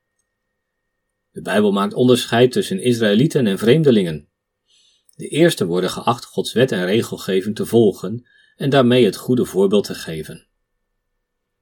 De 1.32 1.42
Bijbel 1.42 1.72
maakt 1.72 1.94
onderscheid 1.94 2.52
tussen 2.52 2.80
Israëlieten 2.80 3.48
en 3.48 3.58
vreemdelingen. 3.58 4.30
De 5.16 5.28
eerste 5.28 5.66
worden 5.66 5.90
geacht 5.90 6.26
Gods 6.26 6.54
wet 6.54 6.72
en 6.72 6.86
regelgeving 6.86 7.56
te 7.56 7.66
volgen 7.66 8.28
en 8.56 8.70
daarmee 8.70 9.06
het 9.06 9.16
goede 9.16 9.46
voorbeeld 9.46 9.86
te 9.86 9.96
geven. 9.96 10.48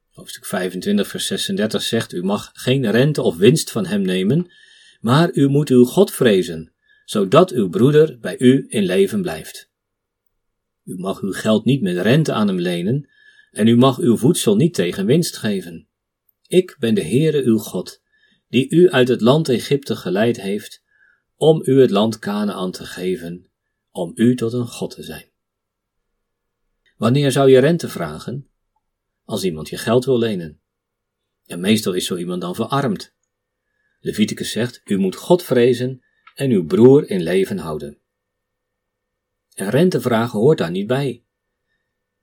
Hoofdstuk 0.09 0.45
25, 0.45 1.07
vers 1.07 1.27
36 1.27 1.81
zegt: 1.81 2.13
U 2.13 2.23
mag 2.23 2.49
geen 2.53 2.91
rente 2.91 3.21
of 3.21 3.37
winst 3.37 3.71
van 3.71 3.85
hem 3.85 4.01
nemen, 4.01 4.51
maar 4.99 5.29
u 5.33 5.47
moet 5.47 5.69
uw 5.69 5.83
God 5.83 6.11
vrezen, 6.11 6.73
zodat 7.05 7.51
uw 7.51 7.69
broeder 7.69 8.19
bij 8.19 8.39
u 8.39 8.65
in 8.67 8.83
leven 8.83 9.21
blijft. 9.21 9.71
U 10.83 10.95
mag 10.97 11.21
uw 11.21 11.33
geld 11.33 11.65
niet 11.65 11.81
met 11.81 11.97
rente 11.97 12.33
aan 12.33 12.47
hem 12.47 12.59
lenen, 12.59 13.09
en 13.51 13.67
u 13.67 13.75
mag 13.75 13.97
uw 13.97 14.17
voedsel 14.17 14.55
niet 14.55 14.73
tegen 14.73 15.05
winst 15.05 15.37
geven. 15.37 15.87
Ik 16.47 16.75
ben 16.79 16.95
de 16.95 17.03
Heere 17.03 17.43
uw 17.43 17.57
God, 17.57 18.01
die 18.47 18.69
u 18.69 18.89
uit 18.89 19.07
het 19.07 19.21
land 19.21 19.49
Egypte 19.49 19.95
geleid 19.95 20.41
heeft, 20.41 20.83
om 21.35 21.61
u 21.65 21.81
het 21.81 21.89
land 21.89 22.19
Canaan 22.19 22.71
te 22.71 22.85
geven, 22.85 23.49
om 23.91 24.11
u 24.15 24.35
tot 24.35 24.53
een 24.53 24.67
God 24.67 24.91
te 24.91 25.03
zijn. 25.03 25.31
Wanneer 26.97 27.31
zou 27.31 27.49
je 27.49 27.59
rente 27.59 27.89
vragen? 27.89 28.49
Als 29.23 29.43
iemand 29.43 29.69
je 29.69 29.77
geld 29.77 30.05
wil 30.05 30.19
lenen. 30.19 30.61
En 31.45 31.59
meestal 31.59 31.93
is 31.93 32.05
zo 32.05 32.15
iemand 32.15 32.41
dan 32.41 32.55
verarmd. 32.55 33.15
Leviticus 33.99 34.51
zegt, 34.51 34.81
u 34.85 34.97
moet 34.97 35.15
God 35.15 35.43
vrezen 35.43 36.03
en 36.35 36.51
uw 36.51 36.65
broer 36.65 37.09
in 37.09 37.23
leven 37.23 37.57
houden. 37.57 37.97
En 39.53 39.69
rente 39.69 40.01
vragen 40.01 40.39
hoort 40.39 40.57
daar 40.57 40.71
niet 40.71 40.87
bij. 40.87 41.23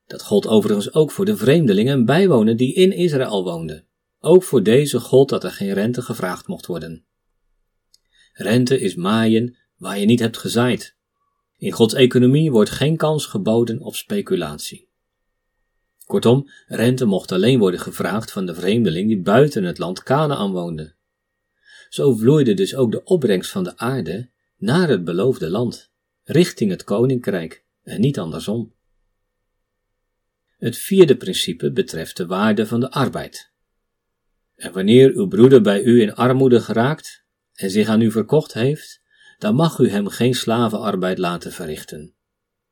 Dat 0.06 0.22
gold 0.22 0.46
overigens 0.46 0.92
ook 0.92 1.10
voor 1.10 1.24
de 1.24 1.36
vreemdelingen 1.36 1.92
en 1.92 2.04
bijwoner 2.04 2.56
die 2.56 2.74
in 2.74 2.92
Israël 2.92 3.44
woonden. 3.44 3.86
Ook 4.20 4.42
voor 4.42 4.62
deze 4.62 5.00
gold 5.00 5.28
dat 5.28 5.44
er 5.44 5.50
geen 5.50 5.72
rente 5.72 6.02
gevraagd 6.02 6.46
mocht 6.46 6.66
worden. 6.66 7.04
Rente 8.32 8.80
is 8.80 8.94
maaien 8.94 9.56
waar 9.76 9.98
je 9.98 10.06
niet 10.06 10.20
hebt 10.20 10.36
gezaaid. 10.36 10.96
In 11.58 11.72
Gods 11.72 11.94
economie 11.94 12.50
wordt 12.50 12.70
geen 12.70 12.96
kans 12.96 13.26
geboden 13.26 13.80
op 13.80 13.94
speculatie. 13.94 14.88
Kortom, 16.04 16.50
rente 16.66 17.04
mocht 17.04 17.32
alleen 17.32 17.58
worden 17.58 17.80
gevraagd 17.80 18.32
van 18.32 18.46
de 18.46 18.54
vreemdeling 18.54 19.08
die 19.08 19.20
buiten 19.20 19.64
het 19.64 19.78
land 19.78 20.02
Canaan 20.02 20.52
woonde. 20.52 20.94
Zo 21.88 22.14
vloeide 22.14 22.54
dus 22.54 22.74
ook 22.74 22.92
de 22.92 23.04
opbrengst 23.04 23.50
van 23.50 23.64
de 23.64 23.76
aarde 23.78 24.30
naar 24.56 24.88
het 24.88 25.04
beloofde 25.04 25.50
land, 25.50 25.90
richting 26.24 26.70
het 26.70 26.84
koninkrijk 26.84 27.64
en 27.82 28.00
niet 28.00 28.18
andersom. 28.18 28.75
Het 30.56 30.78
vierde 30.78 31.16
principe 31.16 31.72
betreft 31.72 32.16
de 32.16 32.26
waarde 32.26 32.66
van 32.66 32.80
de 32.80 32.90
arbeid. 32.90 33.52
En 34.54 34.72
wanneer 34.72 35.12
uw 35.14 35.26
broeder 35.26 35.62
bij 35.62 35.82
u 35.82 36.00
in 36.00 36.14
armoede 36.14 36.60
geraakt 36.60 37.24
en 37.52 37.70
zich 37.70 37.88
aan 37.88 38.00
u 38.00 38.10
verkocht 38.10 38.52
heeft, 38.52 39.02
dan 39.38 39.54
mag 39.54 39.78
u 39.78 39.88
hem 39.88 40.08
geen 40.08 40.34
slavenarbeid 40.34 41.18
laten 41.18 41.52
verrichten. 41.52 42.14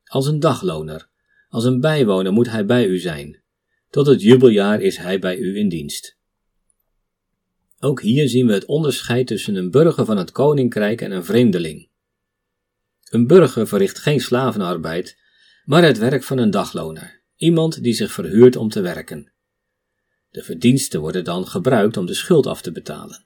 Als 0.03 0.27
een 0.27 0.39
dagloner, 0.39 1.09
als 1.49 1.63
een 1.63 1.79
bijwoner 1.79 2.33
moet 2.33 2.49
hij 2.49 2.65
bij 2.65 2.85
u 2.85 2.97
zijn. 2.97 3.43
Tot 3.89 4.05
het 4.05 4.21
jubeljaar 4.21 4.81
is 4.81 4.97
hij 4.97 5.19
bij 5.19 5.37
u 5.37 5.57
in 5.57 5.69
dienst. 5.69 6.17
Ook 7.79 8.01
hier 8.01 8.29
zien 8.29 8.47
we 8.47 8.53
het 8.53 8.65
onderscheid 8.65 9.27
tussen 9.27 9.55
een 9.55 9.71
burger 9.71 10.05
van 10.05 10.17
het 10.17 10.31
koninkrijk 10.31 11.01
en 11.01 11.11
een 11.11 11.25
vreemdeling. 11.25 11.89
Een 13.09 13.27
burger 13.27 13.67
verricht 13.67 13.99
geen 13.99 14.19
slavenarbeid, 14.19 15.17
maar 15.65 15.83
het 15.83 15.97
werk 15.97 16.23
van 16.23 16.37
een 16.37 16.51
dagloner, 16.51 17.21
iemand 17.35 17.83
die 17.83 17.93
zich 17.93 18.11
verhuurt 18.11 18.55
om 18.55 18.69
te 18.69 18.81
werken. 18.81 19.31
De 20.29 20.43
verdiensten 20.43 20.99
worden 20.99 21.23
dan 21.23 21.47
gebruikt 21.47 21.97
om 21.97 22.05
de 22.05 22.13
schuld 22.13 22.47
af 22.47 22.61
te 22.61 22.71
betalen. 22.71 23.25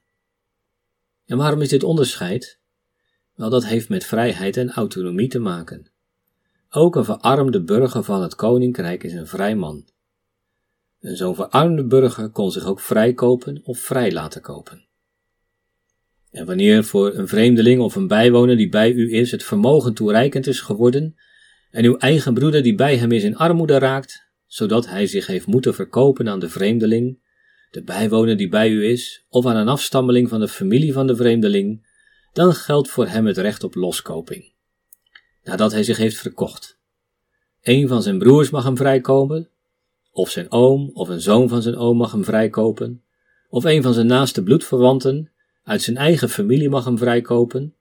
En 1.25 1.37
waarom 1.37 1.61
is 1.61 1.69
dit 1.69 1.83
onderscheid? 1.83 2.59
Wel, 3.35 3.49
dat 3.49 3.65
heeft 3.65 3.89
met 3.89 4.05
vrijheid 4.05 4.57
en 4.57 4.71
autonomie 4.71 5.27
te 5.27 5.39
maken. 5.39 5.91
Ook 6.69 6.95
een 6.95 7.05
verarmde 7.05 7.63
burger 7.63 8.03
van 8.03 8.21
het 8.21 8.35
koninkrijk 8.35 9.03
is 9.03 9.13
een 9.13 9.27
vrij 9.27 9.55
man. 9.55 9.87
En 10.99 11.17
zo'n 11.17 11.35
verarmde 11.35 11.85
burger 11.85 12.29
kon 12.29 12.51
zich 12.51 12.65
ook 12.65 12.79
vrijkopen 12.79 13.61
of 13.63 13.79
vrij 13.79 14.11
laten 14.11 14.41
kopen. 14.41 14.87
En 16.31 16.45
wanneer 16.45 16.83
voor 16.83 17.15
een 17.15 17.27
vreemdeling 17.27 17.81
of 17.81 17.95
een 17.95 18.07
bijwoner 18.07 18.57
die 18.57 18.69
bij 18.69 18.91
u 18.91 19.13
is 19.13 19.31
het 19.31 19.43
vermogen 19.43 19.93
toereikend 19.93 20.47
is 20.47 20.59
geworden, 20.59 21.15
en 21.71 21.85
uw 21.85 21.97
eigen 21.97 22.33
broeder 22.33 22.63
die 22.63 22.75
bij 22.75 22.97
hem 22.97 23.11
is 23.11 23.23
in 23.23 23.37
armoede 23.37 23.77
raakt, 23.77 24.27
zodat 24.45 24.87
hij 24.87 25.07
zich 25.07 25.27
heeft 25.27 25.47
moeten 25.47 25.73
verkopen 25.73 26.29
aan 26.29 26.39
de 26.39 26.49
vreemdeling, 26.49 27.19
de 27.71 27.83
bijwoner 27.83 28.37
die 28.37 28.49
bij 28.49 28.69
u 28.69 28.85
is, 28.85 29.25
of 29.29 29.45
aan 29.45 29.55
een 29.55 29.67
afstammeling 29.67 30.29
van 30.29 30.39
de 30.39 30.47
familie 30.47 30.93
van 30.93 31.07
de 31.07 31.15
vreemdeling, 31.15 31.87
dan 32.33 32.53
geldt 32.53 32.89
voor 32.89 33.07
hem 33.07 33.25
het 33.25 33.37
recht 33.37 33.63
op 33.63 33.75
loskoping. 33.75 34.51
Nadat 35.43 35.71
hij 35.71 35.83
zich 35.83 35.97
heeft 35.97 36.17
verkocht. 36.17 36.79
Een 37.61 37.87
van 37.87 38.01
zijn 38.01 38.17
broers 38.17 38.49
mag 38.49 38.63
hem 38.63 38.77
vrijkopen, 38.77 39.49
of 40.11 40.29
zijn 40.29 40.51
oom 40.51 40.89
of 40.93 41.09
een 41.09 41.21
zoon 41.21 41.49
van 41.49 41.61
zijn 41.61 41.75
oom 41.75 41.97
mag 41.97 42.11
hem 42.11 42.23
vrijkopen, 42.23 43.03
of 43.49 43.63
een 43.63 43.83
van 43.83 43.93
zijn 43.93 44.07
naaste 44.07 44.43
bloedverwanten 44.43 45.31
uit 45.63 45.81
zijn 45.81 45.97
eigen 45.97 46.29
familie 46.29 46.69
mag 46.69 46.85
hem 46.85 46.97
vrijkopen, 46.97 47.75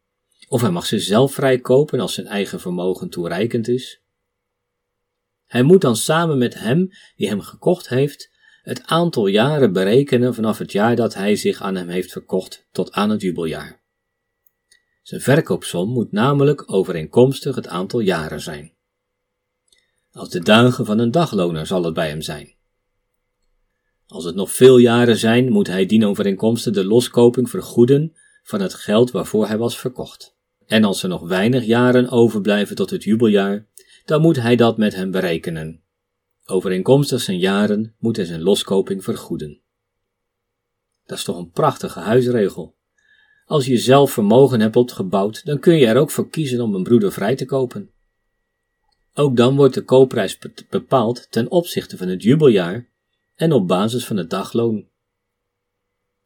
of 0.49 0.61
hij 0.61 0.71
mag 0.71 0.87
zichzelf 0.87 1.33
vrijkopen 1.33 2.01
als 2.01 2.15
zijn 2.15 2.27
eigen 2.27 2.61
vermogen 2.61 3.09
toereikend 3.09 3.69
is. 3.69 4.03
Hij 5.47 5.63
moet 5.63 5.81
dan 5.81 5.97
samen 5.97 6.39
met 6.39 6.55
hem 6.55 6.91
die 7.17 7.29
hem 7.29 7.41
gekocht 7.41 7.89
heeft 7.89 8.37
het 8.69 8.87
aantal 8.87 9.27
jaren 9.27 9.73
berekenen 9.73 10.35
vanaf 10.35 10.59
het 10.59 10.73
jaar 10.73 10.97
dat 10.97 11.15
hij 11.15 11.37
zich 11.37 11.61
aan 11.61 11.75
hem 11.75 11.89
heeft 11.89 12.13
verkocht 12.13 12.67
tot 12.73 12.93
aan 12.93 13.11
het 13.11 13.21
jubeljaar. 13.21 13.83
Zijn 15.03 15.21
verkoopsom 15.21 15.89
moet 15.89 16.13
namelijk 16.13 16.73
overeenkomstig 16.73 17.55
het 17.55 17.69
aantal 17.69 18.01
jaren 18.01 18.41
zijn. 18.41 18.73
Als 20.11 20.31
de 20.31 20.41
dagen 20.41 20.87
van 20.87 20.99
een 20.99 21.11
dagloner 21.11 21.67
zal 21.67 21.85
het 21.85 21.95
bij 21.95 22.09
hem 22.09 22.23
zijn. 22.23 22.55
Als 24.07 24.25
het 24.25 24.35
nog 24.35 24.53
veel 24.53 24.79
jaren 24.79 25.17
zijn, 25.17 25.53
moet 25.53 25.67
hij 25.67 25.87
dienovereenkomstig 25.87 26.75
de 26.75 26.85
loskoping 26.85 27.51
vergoeden 27.51 28.17
van 28.43 28.61
het 28.61 28.75
geld 28.75 29.11
waarvoor 29.11 29.47
hij 29.47 29.59
was 29.59 29.79
verkocht. 29.79 30.37
En 30.69 30.85
als 30.85 31.03
er 31.03 31.09
nog 31.09 31.29
weinig 31.29 31.65
jaren 31.65 32.09
overblijven 32.09 32.77
tot 32.77 32.91
het 32.91 33.05
jubeljaar, 33.05 33.67
dan 34.05 34.21
moet 34.21 34.37
hij 34.37 34.57
dat 34.57 34.77
met 34.77 34.95
hem 34.95 35.11
berekenen. 35.11 35.83
Overeenkomstig 36.45 37.21
zijn 37.21 37.39
jaren 37.39 37.95
moet 37.99 38.17
hij 38.17 38.25
zijn 38.25 38.43
loskoping 38.43 39.05
vergoeden. 39.05 39.61
Dat 41.07 41.19
is 41.19 41.25
toch 41.25 41.39
een 41.39 41.51
prachtige 41.51 41.99
huisregel. 41.99 42.77
Als 43.45 43.67
je 43.67 43.79
zelf 43.79 44.11
vermogen 44.11 44.61
hebt 44.61 44.77
opgebouwd, 44.77 45.45
dan 45.45 45.59
kun 45.59 45.77
je 45.77 45.87
er 45.87 45.97
ook 45.97 46.11
voor 46.11 46.31
kiezen 46.31 46.61
om 46.61 46.75
een 46.75 46.83
broeder 46.83 47.13
vrij 47.13 47.37
te 47.37 47.45
kopen. 47.45 47.91
Ook 49.15 49.37
dan 49.37 49.57
wordt 49.57 49.75
de 49.75 49.85
koopprijs 49.85 50.39
bepaald 50.71 51.27
ten 51.31 51.51
opzichte 51.51 51.97
van 51.97 52.09
het 52.09 52.23
jubeljaar 52.23 52.89
en 53.35 53.53
op 53.53 53.69
basis 53.69 54.07
van 54.07 54.17
het 54.17 54.31
dagloon. 54.31 54.89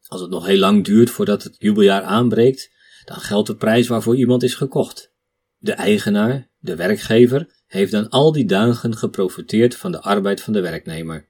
Als 0.07 0.21
het 0.21 0.29
nog 0.29 0.45
heel 0.45 0.57
lang 0.57 0.85
duurt 0.85 1.09
voordat 1.09 1.43
het 1.43 1.55
jubeljaar 1.59 2.01
aanbreekt, 2.01 2.72
dan 3.05 3.17
geldt 3.17 3.47
de 3.47 3.55
prijs 3.55 3.87
waarvoor 3.87 4.15
iemand 4.15 4.43
is 4.43 4.55
gekocht. 4.55 5.13
De 5.57 5.71
eigenaar, 5.71 6.49
de 6.59 6.75
werkgever, 6.75 7.61
heeft 7.67 7.91
dan 7.91 8.09
al 8.09 8.31
die 8.31 8.45
dagen 8.45 8.97
geprofiteerd 8.97 9.75
van 9.75 9.91
de 9.91 10.01
arbeid 10.01 10.41
van 10.41 10.53
de 10.53 10.61
werknemer. 10.61 11.29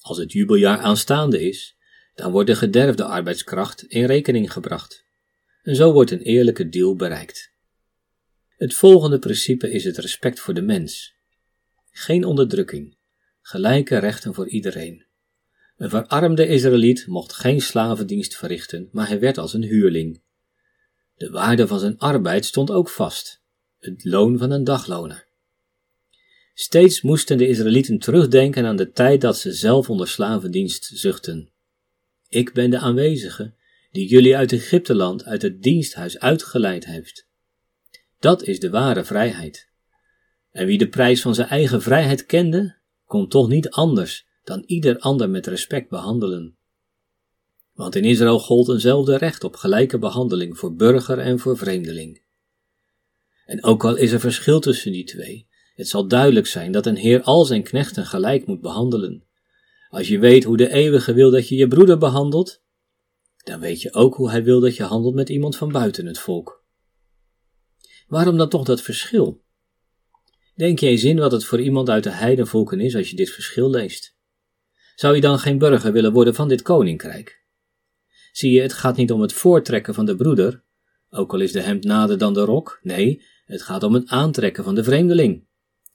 Als 0.00 0.18
het 0.18 0.32
jubeljaar 0.32 0.78
aanstaande 0.78 1.48
is, 1.48 1.76
dan 2.14 2.32
wordt 2.32 2.48
de 2.48 2.56
gederfde 2.56 3.04
arbeidskracht 3.04 3.82
in 3.82 4.04
rekening 4.04 4.52
gebracht. 4.52 5.04
En 5.62 5.76
zo 5.76 5.92
wordt 5.92 6.10
een 6.10 6.22
eerlijke 6.22 6.68
deal 6.68 6.96
bereikt. 6.96 7.52
Het 8.56 8.74
volgende 8.74 9.18
principe 9.18 9.70
is 9.70 9.84
het 9.84 9.98
respect 9.98 10.40
voor 10.40 10.54
de 10.54 10.62
mens. 10.62 11.14
Geen 11.90 12.24
onderdrukking, 12.24 12.96
gelijke 13.40 13.98
rechten 13.98 14.34
voor 14.34 14.48
iedereen. 14.48 15.06
Een 15.76 15.90
verarmde 15.90 16.46
Israëliet 16.46 17.06
mocht 17.06 17.32
geen 17.32 17.60
slavendienst 17.60 18.36
verrichten, 18.36 18.88
maar 18.92 19.08
hij 19.08 19.20
werd 19.20 19.38
als 19.38 19.54
een 19.54 19.62
huurling. 19.62 20.22
De 21.22 21.30
waarde 21.30 21.66
van 21.66 21.78
zijn 21.78 21.98
arbeid 21.98 22.44
stond 22.44 22.70
ook 22.70 22.88
vast, 22.88 23.42
het 23.78 24.04
loon 24.04 24.38
van 24.38 24.50
een 24.50 24.64
dagloner. 24.64 25.26
Steeds 26.54 27.02
moesten 27.02 27.38
de 27.38 27.48
Israëlieten 27.48 27.98
terugdenken 27.98 28.64
aan 28.64 28.76
de 28.76 28.90
tijd 28.90 29.20
dat 29.20 29.38
ze 29.38 29.52
zelf 29.52 29.90
onder 29.90 30.08
slavendienst 30.08 30.90
zuchten. 30.94 31.50
Ik 32.28 32.52
ben 32.52 32.70
de 32.70 32.78
aanwezige 32.78 33.54
die 33.90 34.08
jullie 34.08 34.36
uit 34.36 34.52
Egypteland, 34.52 35.24
uit 35.24 35.42
het 35.42 35.62
diensthuis 35.62 36.18
uitgeleid 36.18 36.84
heeft. 36.84 37.26
Dat 38.18 38.42
is 38.42 38.60
de 38.60 38.70
ware 38.70 39.04
vrijheid. 39.04 39.68
En 40.50 40.66
wie 40.66 40.78
de 40.78 40.88
prijs 40.88 41.20
van 41.20 41.34
zijn 41.34 41.48
eigen 41.48 41.82
vrijheid 41.82 42.26
kende, 42.26 42.76
kon 43.04 43.28
toch 43.28 43.48
niet 43.48 43.70
anders 43.70 44.26
dan 44.44 44.62
ieder 44.66 44.98
ander 44.98 45.30
met 45.30 45.46
respect 45.46 45.88
behandelen. 45.88 46.56
Want 47.82 47.94
in 47.94 48.04
Israël 48.04 48.38
gold 48.38 48.68
eenzelfde 48.68 49.16
recht 49.16 49.44
op 49.44 49.56
gelijke 49.56 49.98
behandeling 49.98 50.58
voor 50.58 50.74
burger 50.74 51.18
en 51.18 51.38
voor 51.38 51.56
vreemdeling. 51.56 52.22
En 53.46 53.64
ook 53.64 53.84
al 53.84 53.96
is 53.96 54.12
er 54.12 54.20
verschil 54.20 54.60
tussen 54.60 54.92
die 54.92 55.04
twee, 55.04 55.48
het 55.74 55.88
zal 55.88 56.08
duidelijk 56.08 56.46
zijn 56.46 56.72
dat 56.72 56.86
een 56.86 56.96
heer 56.96 57.22
al 57.22 57.44
zijn 57.44 57.62
knechten 57.62 58.06
gelijk 58.06 58.46
moet 58.46 58.60
behandelen. 58.60 59.24
Als 59.88 60.08
je 60.08 60.18
weet 60.18 60.44
hoe 60.44 60.56
de 60.56 60.72
eeuwige 60.72 61.12
wil 61.12 61.30
dat 61.30 61.48
je 61.48 61.54
je 61.54 61.68
broeder 61.68 61.98
behandelt, 61.98 62.62
dan 63.36 63.60
weet 63.60 63.82
je 63.82 63.94
ook 63.94 64.14
hoe 64.14 64.30
hij 64.30 64.44
wil 64.44 64.60
dat 64.60 64.76
je 64.76 64.82
handelt 64.82 65.14
met 65.14 65.28
iemand 65.28 65.56
van 65.56 65.72
buiten 65.72 66.06
het 66.06 66.18
volk. 66.18 66.64
Waarom 68.06 68.36
dan 68.36 68.48
toch 68.48 68.64
dat 68.64 68.82
verschil? 68.82 69.42
Denk 70.54 70.78
je 70.78 70.86
eens 70.86 71.04
in 71.04 71.18
wat 71.18 71.32
het 71.32 71.44
voor 71.44 71.60
iemand 71.60 71.88
uit 71.88 72.04
de 72.04 72.10
heidenvolken 72.10 72.80
is 72.80 72.96
als 72.96 73.10
je 73.10 73.16
dit 73.16 73.30
verschil 73.30 73.70
leest? 73.70 74.16
Zou 74.94 75.14
je 75.14 75.20
dan 75.20 75.38
geen 75.38 75.58
burger 75.58 75.92
willen 75.92 76.12
worden 76.12 76.34
van 76.34 76.48
dit 76.48 76.62
koninkrijk? 76.62 77.41
Zie 78.32 78.52
je, 78.52 78.60
het 78.60 78.72
gaat 78.72 78.96
niet 78.96 79.12
om 79.12 79.20
het 79.20 79.32
voortrekken 79.32 79.94
van 79.94 80.06
de 80.06 80.16
broeder, 80.16 80.62
ook 81.10 81.32
al 81.32 81.40
is 81.40 81.52
de 81.52 81.60
hemd 81.60 81.84
nader 81.84 82.18
dan 82.18 82.34
de 82.34 82.40
rok, 82.40 82.78
nee, 82.82 83.22
het 83.44 83.62
gaat 83.62 83.82
om 83.82 83.94
het 83.94 84.08
aantrekken 84.08 84.64
van 84.64 84.74
de 84.74 84.84
vreemdeling. 84.84 85.46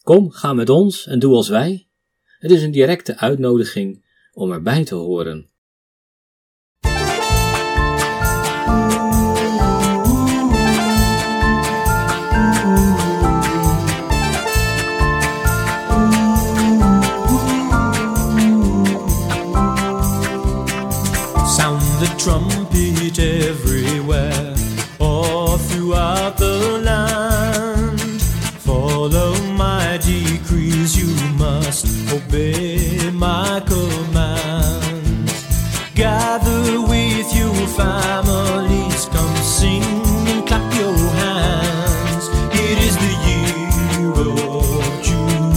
Kom, 0.01 0.31
ga 0.31 0.53
met 0.53 0.69
ons 0.69 1.07
en 1.07 1.19
doe 1.19 1.33
als 1.33 1.49
wij. 1.49 1.89
Het 2.39 2.51
is 2.51 2.63
een 2.63 2.71
directe 2.71 3.17
uitnodiging 3.17 4.05
om 4.33 4.51
erbij 4.51 4.83
te 4.83 4.95
horen. 4.95 5.49
Trumpet 22.27 23.17
everywhere, 23.19 24.53
all 24.99 25.57
throughout 25.57 26.35
the 26.37 26.81
land. 26.83 28.21
Follow 28.67 29.33
my 29.53 29.97
decrees, 30.03 30.97
you 30.97 31.07
must 31.37 31.85
obey 32.11 33.09
my 33.11 33.61
commands. 33.65 35.31
Gather 35.95 36.81
with 36.81 37.33
your 37.33 37.55
families, 37.79 39.05
come 39.05 39.35
sing 39.37 39.83
and 40.27 40.45
clap 40.45 40.67
your 40.75 40.97
hands. 41.23 42.27
It 42.51 42.77
is 42.87 42.97
the 43.05 43.13
year 43.29 44.11
of 44.11 45.01
Jubilee. 45.07 45.47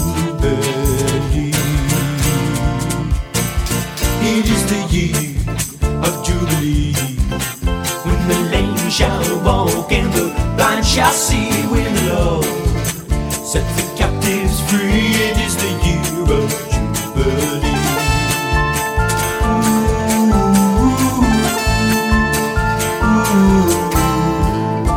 It 4.23 4.47
is 4.55 4.63
the 4.71 4.81
year 4.95 5.31
Jubilee. 6.41 6.95
When 8.05 8.29
the 8.29 8.39
lame 8.51 8.91
shall 8.91 9.45
walk 9.45 9.93
and 9.93 10.11
the 10.13 10.33
blind 10.57 10.87
shall 10.87 11.13
see 11.13 11.51
when 11.69 11.95
the 11.95 12.15
Lord 12.15 12.45
set 13.45 13.67
the 13.77 13.83
captives 13.97 14.61
free. 14.71 15.13
It 15.29 15.37
is 15.47 15.55
the 15.57 15.71
year 15.85 16.23
of 16.39 16.51
Jubilee. 16.73 17.83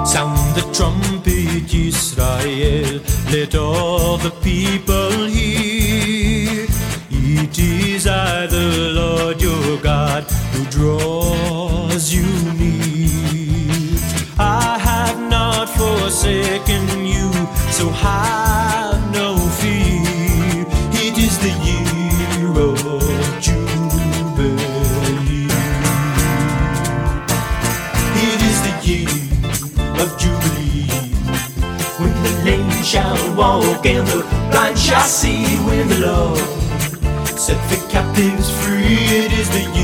Sound 0.06 0.56
the 0.56 0.64
trumpet, 0.74 1.74
Israel, 1.74 3.02
let 3.32 3.56
all 3.56 4.18
the 4.18 4.33
forsaken 16.24 17.06
you, 17.06 17.30
so 17.70 17.90
have 17.90 19.12
no 19.12 19.36
fear. 19.60 20.66
It 21.04 21.18
is 21.18 21.38
the 21.40 21.52
year 21.68 22.50
of 22.66 22.80
Jubilee. 23.42 24.58
It 28.28 28.40
is 28.50 28.58
the 28.68 28.74
year 28.88 29.16
of 30.02 30.10
Jubilee. 30.18 31.12
When 32.00 32.14
the 32.24 32.34
lame 32.46 32.84
shall 32.84 33.20
walk 33.36 33.86
and 33.86 34.08
the 34.08 34.24
blind 34.50 34.78
shall 34.80 35.02
see 35.02 35.44
when 35.68 35.90
the 35.90 36.00
Lord 36.08 36.40
set 37.38 37.60
the 37.70 37.86
captives 37.92 38.50
free. 38.64 38.96
It 39.22 39.34
is 39.34 39.50
the 39.50 39.64
year 39.78 39.83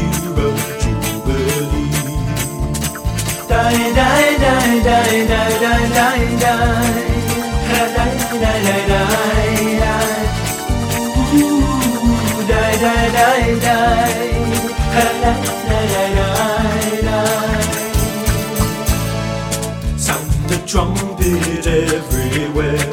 Sound 19.98 20.32
the 20.50 20.58
trumpet 20.66 21.68
everywhere. 21.68 22.90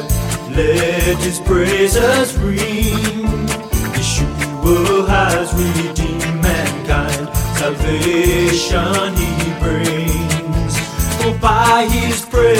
Let 0.51 1.17
his 1.17 1.39
praises 1.39 2.37
ring. 2.37 3.47
Yeshua 3.95 5.07
has 5.07 5.53
redeemed 5.53 6.41
mankind. 6.41 7.35
Salvation 7.57 9.15
he 9.15 9.59
brings. 9.59 9.96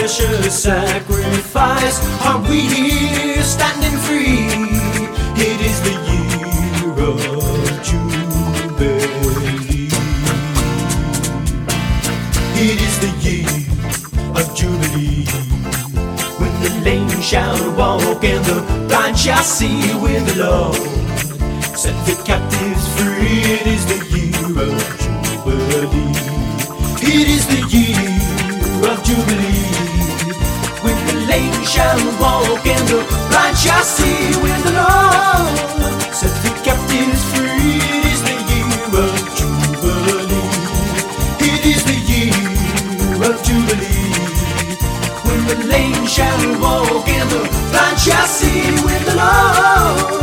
Precious 0.07 0.63
sacrifice 0.63 1.99
are 2.25 2.41
we 2.49 2.61
here 2.61 3.43
standing 3.43 3.91
free. 4.07 4.47
It 5.35 5.59
is 5.59 5.81
the 5.83 5.95
year 6.07 6.91
of 7.09 7.19
Jubilee. 7.83 8.29
It 12.55 12.79
is 12.87 12.95
the 13.03 13.11
year 13.19 13.51
of 14.33 14.55
Jubilee. 14.55 15.25
When 16.39 16.53
the 16.63 16.69
lame 16.85 17.21
shall 17.21 17.59
walk 17.75 18.23
and 18.23 18.45
the 18.45 18.85
blind 18.87 19.17
shall 19.19 19.43
see 19.43 19.91
when 19.95 20.23
the 20.23 20.35
Lord 20.37 20.75
set 21.75 21.97
the 22.05 22.15
captives 22.23 22.46
shall 31.67 31.99
walk 32.21 32.65
and 32.65 32.87
the 32.87 33.03
blind 33.29 33.57
shall 33.57 33.83
see 33.83 34.31
when 34.41 34.59
the 34.63 34.71
Lord 34.71 35.99
set 36.15 36.31
the 36.43 36.51
captives 36.63 37.23
free. 37.35 37.75
It 37.83 38.05
is 38.13 38.21
the 38.23 38.37
year 38.51 38.71
of 39.03 39.15
Jubilee. 39.37 40.47
It 41.51 41.63
is 41.65 41.83
the 41.83 41.97
year 42.11 43.19
of 43.27 43.35
Jubilee. 43.43 44.15
When 45.27 45.41
the 45.47 45.67
lame 45.67 46.05
shall 46.07 46.39
walk 46.61 47.07
and 47.09 47.29
the 47.29 47.43
blind 47.71 47.99
shall 47.99 48.27
see 48.27 48.71
when 48.85 49.03
the 49.03 49.15
Lord 49.15 50.16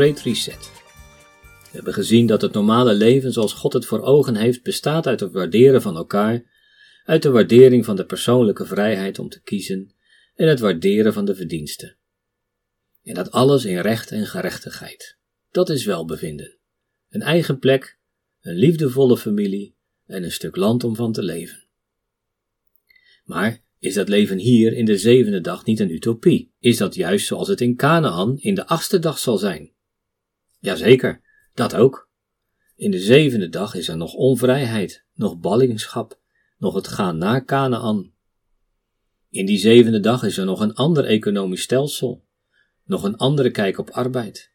Great 0.00 0.20
Reset. 0.20 0.70
We 1.62 1.68
hebben 1.70 1.92
gezien 1.92 2.26
dat 2.26 2.42
het 2.42 2.52
normale 2.52 2.94
leven 2.94 3.32
zoals 3.32 3.52
God 3.52 3.72
het 3.72 3.86
voor 3.86 4.02
ogen 4.02 4.36
heeft 4.36 4.62
bestaat 4.62 5.06
uit 5.06 5.20
het 5.20 5.32
waarderen 5.32 5.82
van 5.82 5.96
elkaar, 5.96 6.42
uit 7.04 7.22
de 7.22 7.30
waardering 7.30 7.84
van 7.84 7.96
de 7.96 8.04
persoonlijke 8.04 8.66
vrijheid 8.66 9.18
om 9.18 9.28
te 9.28 9.42
kiezen 9.42 9.94
en 10.34 10.48
het 10.48 10.60
waarderen 10.60 11.12
van 11.12 11.24
de 11.24 11.34
verdiensten. 11.34 11.96
En 13.02 13.14
dat 13.14 13.30
alles 13.30 13.64
in 13.64 13.78
recht 13.78 14.10
en 14.10 14.26
gerechtigheid. 14.26 15.18
Dat 15.50 15.68
is 15.68 15.84
welbevinden. 15.84 16.58
Een 17.08 17.22
eigen 17.22 17.58
plek, 17.58 17.98
een 18.40 18.56
liefdevolle 18.56 19.16
familie 19.16 19.76
en 20.06 20.22
een 20.22 20.32
stuk 20.32 20.56
land 20.56 20.84
om 20.84 20.96
van 20.96 21.12
te 21.12 21.22
leven. 21.22 21.68
Maar 23.24 23.62
is 23.78 23.94
dat 23.94 24.08
leven 24.08 24.38
hier 24.38 24.72
in 24.72 24.84
de 24.84 24.98
zevende 24.98 25.40
dag 25.40 25.64
niet 25.64 25.80
een 25.80 25.94
utopie? 25.94 26.54
Is 26.58 26.76
dat 26.76 26.94
juist 26.94 27.26
zoals 27.26 27.48
het 27.48 27.60
in 27.60 27.76
Canaan 27.76 28.38
in 28.38 28.54
de 28.54 28.66
achtste 28.66 28.98
dag 28.98 29.18
zal 29.18 29.38
zijn? 29.38 29.78
Jazeker, 30.60 31.20
dat 31.54 31.74
ook. 31.74 32.08
In 32.76 32.90
de 32.90 33.00
zevende 33.00 33.48
dag 33.48 33.74
is 33.74 33.88
er 33.88 33.96
nog 33.96 34.14
onvrijheid, 34.14 35.04
nog 35.14 35.38
ballingschap, 35.38 36.18
nog 36.58 36.74
het 36.74 36.88
gaan 36.88 37.18
naar 37.18 37.44
Canaan. 37.44 38.12
In 39.30 39.46
die 39.46 39.58
zevende 39.58 40.00
dag 40.00 40.22
is 40.22 40.36
er 40.36 40.44
nog 40.44 40.60
een 40.60 40.74
ander 40.74 41.04
economisch 41.04 41.62
stelsel, 41.62 42.24
nog 42.84 43.02
een 43.02 43.16
andere 43.16 43.50
kijk 43.50 43.78
op 43.78 43.90
arbeid. 43.90 44.52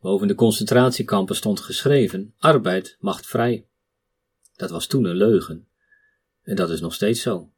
Boven 0.00 0.28
de 0.28 0.34
concentratiekampen 0.34 1.36
stond 1.36 1.60
geschreven: 1.60 2.34
arbeid 2.38 2.96
macht 3.00 3.26
vrij. 3.26 3.66
Dat 4.56 4.70
was 4.70 4.86
toen 4.86 5.04
een 5.04 5.16
leugen. 5.16 5.68
En 6.42 6.56
dat 6.56 6.70
is 6.70 6.80
nog 6.80 6.94
steeds 6.94 7.22
zo. 7.22 7.52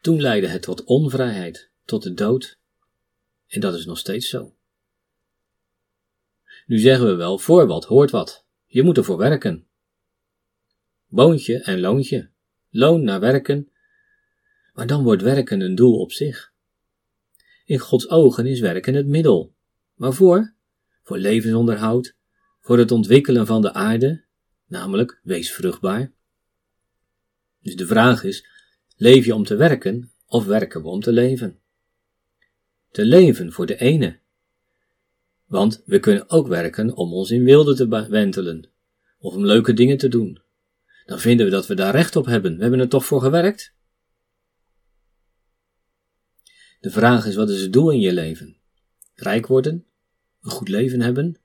Toen 0.00 0.20
leidde 0.20 0.48
het 0.48 0.62
tot 0.62 0.84
onvrijheid, 0.84 1.70
tot 1.84 2.02
de 2.02 2.14
dood. 2.14 2.58
En 3.46 3.60
dat 3.60 3.74
is 3.74 3.86
nog 3.86 3.98
steeds 3.98 4.28
zo. 4.28 4.55
Nu 6.66 6.78
zeggen 6.78 7.06
we 7.06 7.14
wel, 7.14 7.38
voor 7.38 7.66
wat 7.66 7.84
hoort 7.84 8.10
wat. 8.10 8.46
Je 8.66 8.82
moet 8.82 8.96
ervoor 8.96 9.16
werken. 9.16 9.66
Boontje 11.06 11.62
en 11.62 11.80
loontje. 11.80 12.30
Loon 12.70 13.02
naar 13.04 13.20
werken. 13.20 13.70
Maar 14.72 14.86
dan 14.86 15.02
wordt 15.02 15.22
werken 15.22 15.60
een 15.60 15.74
doel 15.74 16.00
op 16.00 16.12
zich. 16.12 16.52
In 17.64 17.78
Gods 17.78 18.08
ogen 18.08 18.46
is 18.46 18.60
werken 18.60 18.94
het 18.94 19.06
middel. 19.06 19.54
Waarvoor? 19.94 20.54
Voor 21.02 21.18
levensonderhoud, 21.18 22.16
voor 22.60 22.78
het 22.78 22.90
ontwikkelen 22.90 23.46
van 23.46 23.62
de 23.62 23.72
aarde, 23.72 24.24
namelijk 24.66 25.20
wees 25.22 25.52
vruchtbaar. 25.52 26.12
Dus 27.60 27.76
de 27.76 27.86
vraag 27.86 28.24
is: 28.24 28.48
leef 28.96 29.24
je 29.24 29.34
om 29.34 29.44
te 29.44 29.56
werken 29.56 30.12
of 30.26 30.44
werken 30.44 30.82
we 30.82 30.88
om 30.88 31.00
te 31.00 31.12
leven? 31.12 31.60
Te 32.90 33.04
leven 33.04 33.52
voor 33.52 33.66
de 33.66 33.76
ene. 33.76 34.18
Want 35.46 35.82
we 35.84 36.00
kunnen 36.00 36.30
ook 36.30 36.46
werken 36.48 36.96
om 36.96 37.12
ons 37.12 37.30
in 37.30 37.44
wilde 37.44 37.74
te 37.74 38.08
wentelen, 38.08 38.70
of 39.18 39.34
om 39.34 39.46
leuke 39.46 39.72
dingen 39.72 39.96
te 39.96 40.08
doen. 40.08 40.40
Dan 41.06 41.20
vinden 41.20 41.46
we 41.46 41.52
dat 41.52 41.66
we 41.66 41.74
daar 41.74 41.94
recht 41.94 42.16
op 42.16 42.26
hebben. 42.26 42.56
We 42.56 42.62
hebben 42.62 42.80
er 42.80 42.88
toch 42.88 43.06
voor 43.06 43.20
gewerkt? 43.20 43.74
De 46.80 46.90
vraag 46.90 47.26
is: 47.26 47.34
wat 47.34 47.50
is 47.50 47.60
het 47.60 47.72
doel 47.72 47.90
in 47.90 48.00
je 48.00 48.12
leven? 48.12 48.56
Rijk 49.14 49.46
worden? 49.46 49.86
Een 50.40 50.50
goed 50.50 50.68
leven 50.68 51.00
hebben? 51.00 51.40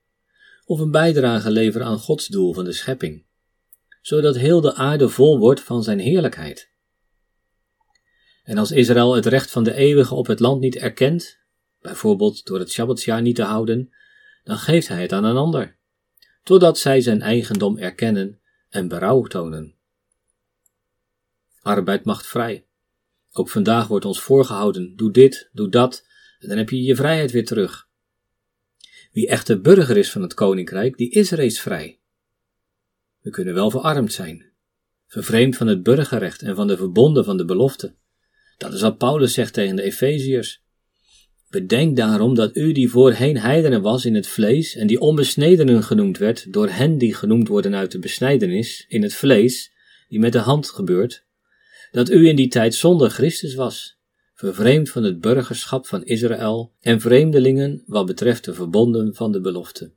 Of 0.64 0.80
een 0.80 0.90
bijdrage 0.90 1.50
leveren 1.50 1.86
aan 1.86 1.98
Gods 1.98 2.26
doel 2.26 2.52
van 2.52 2.64
de 2.64 2.72
schepping? 2.72 3.24
zodat 4.02 4.36
heel 4.36 4.60
de 4.60 4.74
aarde 4.74 5.08
vol 5.08 5.38
wordt 5.38 5.60
van 5.60 5.82
zijn 5.82 5.98
heerlijkheid. 5.98 6.70
En 8.44 8.58
als 8.58 8.70
Israël 8.70 9.14
het 9.14 9.26
recht 9.26 9.50
van 9.50 9.64
de 9.64 9.74
eeuwige 9.74 10.14
op 10.14 10.26
het 10.26 10.40
land 10.40 10.60
niet 10.60 10.76
erkent, 10.76 11.38
bijvoorbeeld 11.82 12.46
door 12.46 12.58
het 12.58 12.70
Shabbatsjaar 12.70 13.22
niet 13.22 13.36
te 13.36 13.42
houden, 13.42 13.92
dan 14.44 14.56
geeft 14.56 14.88
hij 14.88 15.02
het 15.02 15.12
aan 15.12 15.24
een 15.24 15.36
ander, 15.36 15.76
totdat 16.42 16.78
zij 16.78 17.00
zijn 17.00 17.22
eigendom 17.22 17.78
erkennen 17.78 18.40
en 18.68 18.88
berouw 18.88 19.22
tonen. 19.22 19.74
Arbeid 21.60 22.04
macht 22.04 22.26
vrij. 22.26 22.66
Ook 23.32 23.48
vandaag 23.48 23.86
wordt 23.86 24.04
ons 24.04 24.20
voorgehouden: 24.20 24.96
doe 24.96 25.10
dit, 25.10 25.48
doe 25.52 25.68
dat, 25.68 26.06
en 26.38 26.48
dan 26.48 26.56
heb 26.56 26.70
je 26.70 26.82
je 26.82 26.96
vrijheid 26.96 27.30
weer 27.30 27.44
terug. 27.44 27.88
Wie 29.12 29.28
echte 29.28 29.60
burger 29.60 29.96
is 29.96 30.10
van 30.10 30.22
het 30.22 30.34
koninkrijk, 30.34 30.96
die 30.96 31.10
is 31.10 31.30
reeds 31.30 31.60
vrij. 31.60 32.00
We 33.20 33.30
kunnen 33.30 33.54
wel 33.54 33.70
verarmd 33.70 34.12
zijn, 34.12 34.52
vervreemd 35.06 35.56
van 35.56 35.66
het 35.66 35.82
burgerrecht 35.82 36.42
en 36.42 36.54
van 36.54 36.66
de 36.66 36.76
verbonden 36.76 37.24
van 37.24 37.36
de 37.36 37.44
belofte. 37.44 37.94
Dat 38.56 38.72
is 38.72 38.80
wat 38.80 38.98
Paulus 38.98 39.32
zegt 39.32 39.52
tegen 39.52 39.76
de 39.76 39.82
Efeziërs. 39.82 40.61
Bedenk 41.52 41.96
daarom 41.96 42.34
dat 42.34 42.56
u 42.56 42.72
die 42.72 42.90
voorheen 42.90 43.36
heidenen 43.36 43.82
was 43.82 44.04
in 44.04 44.14
het 44.14 44.26
vlees 44.26 44.76
en 44.76 44.86
die 44.86 45.00
onbesnedenen 45.00 45.82
genoemd 45.82 46.18
werd 46.18 46.52
door 46.52 46.68
hen 46.68 46.98
die 46.98 47.14
genoemd 47.14 47.48
worden 47.48 47.74
uit 47.74 47.90
de 47.90 47.98
besnijdenis 47.98 48.84
in 48.88 49.02
het 49.02 49.14
vlees, 49.14 49.72
die 50.08 50.18
met 50.18 50.32
de 50.32 50.38
hand 50.38 50.70
gebeurt, 50.70 51.24
dat 51.90 52.10
u 52.10 52.28
in 52.28 52.36
die 52.36 52.48
tijd 52.48 52.74
zonder 52.74 53.10
Christus 53.10 53.54
was, 53.54 53.98
vervreemd 54.34 54.90
van 54.90 55.02
het 55.02 55.20
burgerschap 55.20 55.86
van 55.86 56.04
Israël 56.04 56.72
en 56.80 57.00
vreemdelingen 57.00 57.82
wat 57.86 58.06
betreft 58.06 58.44
de 58.44 58.54
verbonden 58.54 59.14
van 59.14 59.32
de 59.32 59.40
belofte. 59.40 59.92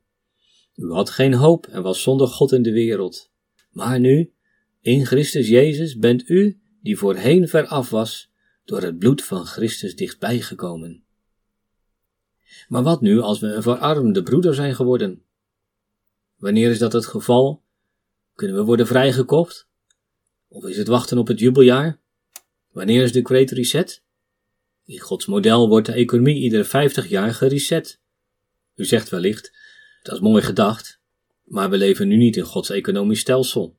U 0.74 0.90
had 0.90 1.10
geen 1.10 1.34
hoop 1.34 1.66
en 1.66 1.82
was 1.82 2.02
zonder 2.02 2.26
God 2.26 2.52
in 2.52 2.62
de 2.62 2.72
wereld. 2.72 3.30
Maar 3.70 4.00
nu, 4.00 4.32
in 4.80 5.06
Christus 5.06 5.48
Jezus, 5.48 5.96
bent 5.96 6.28
u, 6.28 6.60
die 6.82 6.98
voorheen 6.98 7.48
ver 7.48 7.66
af 7.66 7.90
was, 7.90 8.30
door 8.64 8.82
het 8.82 8.98
bloed 8.98 9.24
van 9.24 9.46
Christus 9.46 9.96
dichtbij 9.96 10.40
gekomen. 10.40 11.05
Maar 12.68 12.82
wat 12.82 13.00
nu 13.00 13.20
als 13.20 13.40
we 13.40 13.46
een 13.46 13.62
verarmde 13.62 14.22
broeder 14.22 14.54
zijn 14.54 14.74
geworden? 14.74 15.22
Wanneer 16.36 16.70
is 16.70 16.78
dat 16.78 16.92
het 16.92 17.06
geval? 17.06 17.62
Kunnen 18.34 18.56
we 18.56 18.64
worden 18.64 18.86
vrijgekocht? 18.86 19.68
Of 20.48 20.64
is 20.64 20.76
het 20.76 20.88
wachten 20.88 21.18
op 21.18 21.26
het 21.26 21.38
jubeljaar? 21.38 22.00
Wanneer 22.72 23.02
is 23.02 23.12
de 23.12 23.24
Great 23.24 23.50
Reset? 23.50 24.02
In 24.84 25.00
Gods 25.00 25.26
model 25.26 25.68
wordt 25.68 25.86
de 25.86 25.92
economie 25.92 26.42
iedere 26.42 26.64
50 26.64 27.08
jaar 27.08 27.34
gereset. 27.34 28.00
U 28.74 28.84
zegt 28.84 29.08
wellicht, 29.08 29.52
dat 30.02 30.14
is 30.14 30.20
mooi 30.20 30.42
gedacht, 30.42 31.00
maar 31.44 31.70
we 31.70 31.76
leven 31.76 32.08
nu 32.08 32.16
niet 32.16 32.36
in 32.36 32.42
Gods 32.42 32.70
economisch 32.70 33.20
stelsel. 33.20 33.76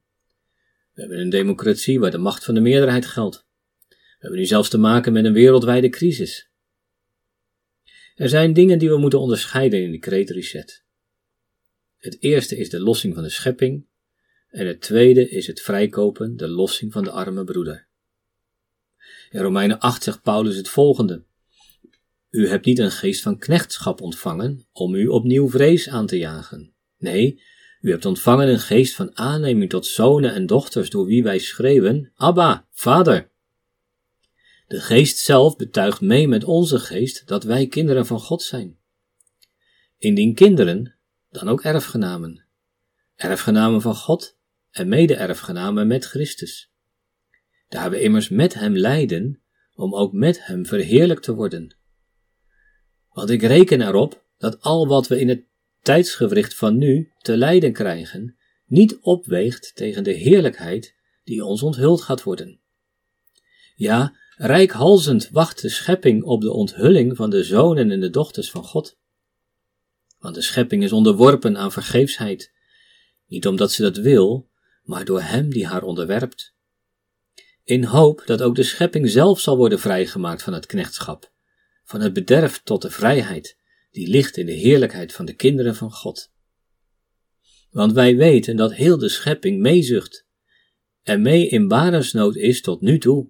We 0.93 1.01
hebben 1.01 1.19
een 1.19 1.29
democratie 1.29 1.99
waar 1.99 2.11
de 2.11 2.17
macht 2.17 2.43
van 2.43 2.53
de 2.53 2.61
meerderheid 2.61 3.05
geldt. 3.05 3.45
We 3.89 3.95
hebben 4.19 4.39
nu 4.39 4.45
zelfs 4.45 4.69
te 4.69 4.77
maken 4.77 5.13
met 5.13 5.25
een 5.25 5.33
wereldwijde 5.33 5.89
crisis. 5.89 6.46
Er 8.17 8.29
zijn 8.29 8.53
dingen 8.53 8.79
die 8.79 8.89
we 8.89 8.97
moeten 8.97 9.19
onderscheiden 9.19 9.81
in 9.81 9.91
de 9.91 9.97
Great 10.01 10.29
Reset. 10.29 10.83
Het 11.97 12.17
eerste 12.19 12.57
is 12.57 12.69
de 12.69 12.79
lossing 12.79 13.13
van 13.13 13.23
de 13.23 13.29
schepping 13.29 13.85
en 14.49 14.67
het 14.67 14.81
tweede 14.81 15.29
is 15.29 15.47
het 15.47 15.61
vrijkopen, 15.61 16.37
de 16.37 16.47
lossing 16.47 16.93
van 16.93 17.03
de 17.03 17.11
arme 17.11 17.43
broeder. 17.43 17.87
In 19.29 19.41
Romeinen 19.41 19.79
8 19.79 20.03
zegt 20.03 20.21
Paulus 20.21 20.55
het 20.55 20.69
volgende. 20.69 21.23
U 22.29 22.47
hebt 22.47 22.65
niet 22.65 22.79
een 22.79 22.91
geest 22.91 23.21
van 23.21 23.37
knechtschap 23.37 24.01
ontvangen 24.01 24.67
om 24.71 24.95
u 24.95 25.07
opnieuw 25.07 25.49
vrees 25.49 25.89
aan 25.89 26.07
te 26.07 26.17
jagen. 26.17 26.73
Nee, 26.97 27.41
u 27.81 27.91
hebt 27.91 28.05
ontvangen 28.05 28.47
een 28.47 28.59
geest 28.59 28.95
van 28.95 29.17
aanneming 29.17 29.69
tot 29.69 29.85
zonen 29.85 30.33
en 30.33 30.45
dochters 30.45 30.89
door 30.89 31.05
wie 31.05 31.23
wij 31.23 31.39
schreeuwen, 31.39 32.11
Abba, 32.15 32.67
Vader. 32.71 33.31
De 34.67 34.81
geest 34.81 35.17
zelf 35.17 35.55
betuigt 35.55 36.01
mee 36.01 36.27
met 36.27 36.43
onze 36.43 36.79
geest 36.79 37.27
dat 37.27 37.43
wij 37.43 37.67
kinderen 37.67 38.05
van 38.05 38.19
God 38.19 38.41
zijn. 38.41 38.77
Indien 39.97 40.33
kinderen, 40.33 40.95
dan 41.29 41.49
ook 41.49 41.63
erfgenamen. 41.63 42.45
Erfgenamen 43.15 43.81
van 43.81 43.95
God 43.95 44.37
en 44.71 44.87
mede-erfgenamen 44.87 45.87
met 45.87 46.05
Christus. 46.05 46.71
Daar 47.67 47.89
we 47.89 48.01
immers 48.01 48.29
met 48.29 48.53
hem 48.53 48.77
lijden, 48.77 49.41
om 49.73 49.95
ook 49.95 50.13
met 50.13 50.45
hem 50.45 50.65
verheerlijk 50.65 51.19
te 51.19 51.33
worden. 51.35 51.75
Want 53.09 53.29
ik 53.29 53.41
reken 53.41 53.81
erop 53.81 54.25
dat 54.37 54.61
al 54.61 54.87
wat 54.87 55.07
we 55.07 55.19
in 55.19 55.29
het 55.29 55.43
tijdsgewricht 55.81 56.55
van 56.55 56.77
nu 56.77 57.11
te 57.17 57.37
lijden 57.37 57.73
krijgen, 57.73 58.37
niet 58.65 58.97
opweegt 59.01 59.75
tegen 59.75 60.03
de 60.03 60.11
heerlijkheid 60.11 60.95
die 61.23 61.45
ons 61.45 61.61
onthuld 61.61 62.01
gaat 62.01 62.23
worden. 62.23 62.59
Ja, 63.75 64.15
rijkhalzend 64.37 65.29
wacht 65.29 65.61
de 65.61 65.69
schepping 65.69 66.23
op 66.23 66.41
de 66.41 66.51
onthulling 66.51 67.15
van 67.15 67.29
de 67.29 67.43
zonen 67.43 67.91
en 67.91 67.99
de 67.99 68.09
dochters 68.09 68.51
van 68.51 68.63
God. 68.63 68.97
Want 70.19 70.35
de 70.35 70.41
schepping 70.41 70.83
is 70.83 70.91
onderworpen 70.91 71.57
aan 71.57 71.71
vergeefsheid, 71.71 72.53
niet 73.27 73.47
omdat 73.47 73.71
ze 73.71 73.81
dat 73.81 73.97
wil, 73.97 74.49
maar 74.83 75.05
door 75.05 75.21
Hem 75.21 75.49
die 75.49 75.67
haar 75.67 75.83
onderwerpt. 75.83 76.55
In 77.63 77.83
hoop 77.83 78.23
dat 78.25 78.41
ook 78.41 78.55
de 78.55 78.63
schepping 78.63 79.09
zelf 79.09 79.39
zal 79.39 79.57
worden 79.57 79.79
vrijgemaakt 79.79 80.43
van 80.43 80.53
het 80.53 80.65
knechtschap 80.65 81.35
van 81.87 82.01
het 82.01 82.13
bederf 82.13 82.61
tot 82.63 82.81
de 82.81 82.89
vrijheid, 82.89 83.57
die 83.91 84.07
ligt 84.07 84.37
in 84.37 84.45
de 84.45 84.51
heerlijkheid 84.51 85.13
van 85.13 85.25
de 85.25 85.33
kinderen 85.33 85.75
van 85.75 85.91
God. 85.91 86.31
Want 87.69 87.93
wij 87.93 88.15
weten 88.15 88.55
dat 88.55 88.73
heel 88.73 88.97
de 88.97 89.09
schepping 89.09 89.59
meezucht 89.59 90.25
en 91.03 91.21
mee 91.21 91.47
in 91.47 91.67
barensnood 91.67 92.35
is 92.35 92.61
tot 92.61 92.81
nu 92.81 92.97
toe. 92.97 93.29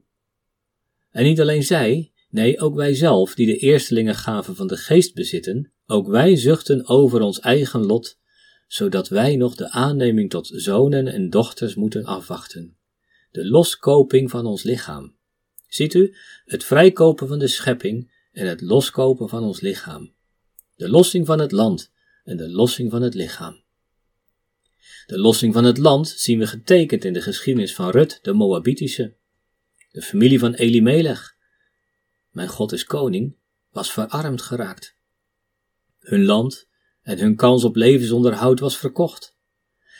En 1.17 1.23
niet 1.23 1.41
alleen 1.41 1.63
zij, 1.63 2.11
Nee, 2.29 2.59
ook 2.59 2.75
wij 2.75 2.93
zelf, 2.93 3.35
die 3.35 3.45
de 3.45 3.57
eerstelingengaven 3.57 4.55
van 4.55 4.67
de 4.67 4.77
geest 4.77 5.13
bezitten, 5.13 5.71
ook 5.85 6.07
wij 6.07 6.35
zuchten 6.35 6.87
over 6.87 7.21
ons 7.21 7.39
eigen 7.39 7.85
lot, 7.85 8.19
zodat 8.67 9.07
wij 9.07 9.35
nog 9.35 9.55
de 9.55 9.69
aanneming 9.69 10.29
tot 10.29 10.51
zonen 10.53 11.07
en 11.07 11.29
dochters 11.29 11.75
moeten 11.75 12.05
afwachten. 12.05 12.77
De 13.31 13.49
loskoping 13.49 14.29
van 14.29 14.45
ons 14.45 14.63
lichaam. 14.63 15.15
Ziet 15.67 15.93
u, 15.93 16.15
het 16.45 16.63
vrijkopen 16.63 17.27
van 17.27 17.39
de 17.39 17.47
schepping 17.47 18.11
en 18.31 18.47
het 18.47 18.61
loskopen 18.61 19.29
van 19.29 19.43
ons 19.43 19.61
lichaam. 19.61 20.13
De 20.75 20.89
lossing 20.89 21.25
van 21.25 21.39
het 21.39 21.51
land 21.51 21.91
en 22.23 22.37
de 22.37 22.49
lossing 22.49 22.91
van 22.91 23.01
het 23.01 23.13
lichaam. 23.13 23.63
De 25.05 25.19
lossing 25.19 25.53
van 25.53 25.63
het 25.63 25.77
land 25.77 26.07
zien 26.07 26.39
we 26.39 26.47
getekend 26.47 27.05
in 27.05 27.13
de 27.13 27.21
geschiedenis 27.21 27.75
van 27.75 27.89
Rut, 27.89 28.19
de 28.21 28.33
Moabitische. 28.33 29.16
De 29.97 30.03
familie 30.03 30.39
van 30.39 30.53
Elimelech, 30.53 31.35
mijn 32.29 32.47
God 32.47 32.71
is 32.71 32.85
koning, 32.85 33.35
was 33.71 33.91
verarmd 33.91 34.41
geraakt. 34.41 34.95
Hun 35.99 36.25
land 36.25 36.67
en 37.01 37.19
hun 37.19 37.35
kans 37.35 37.63
op 37.63 37.75
levensonderhoud 37.75 38.59
was 38.59 38.77
verkocht. 38.77 39.35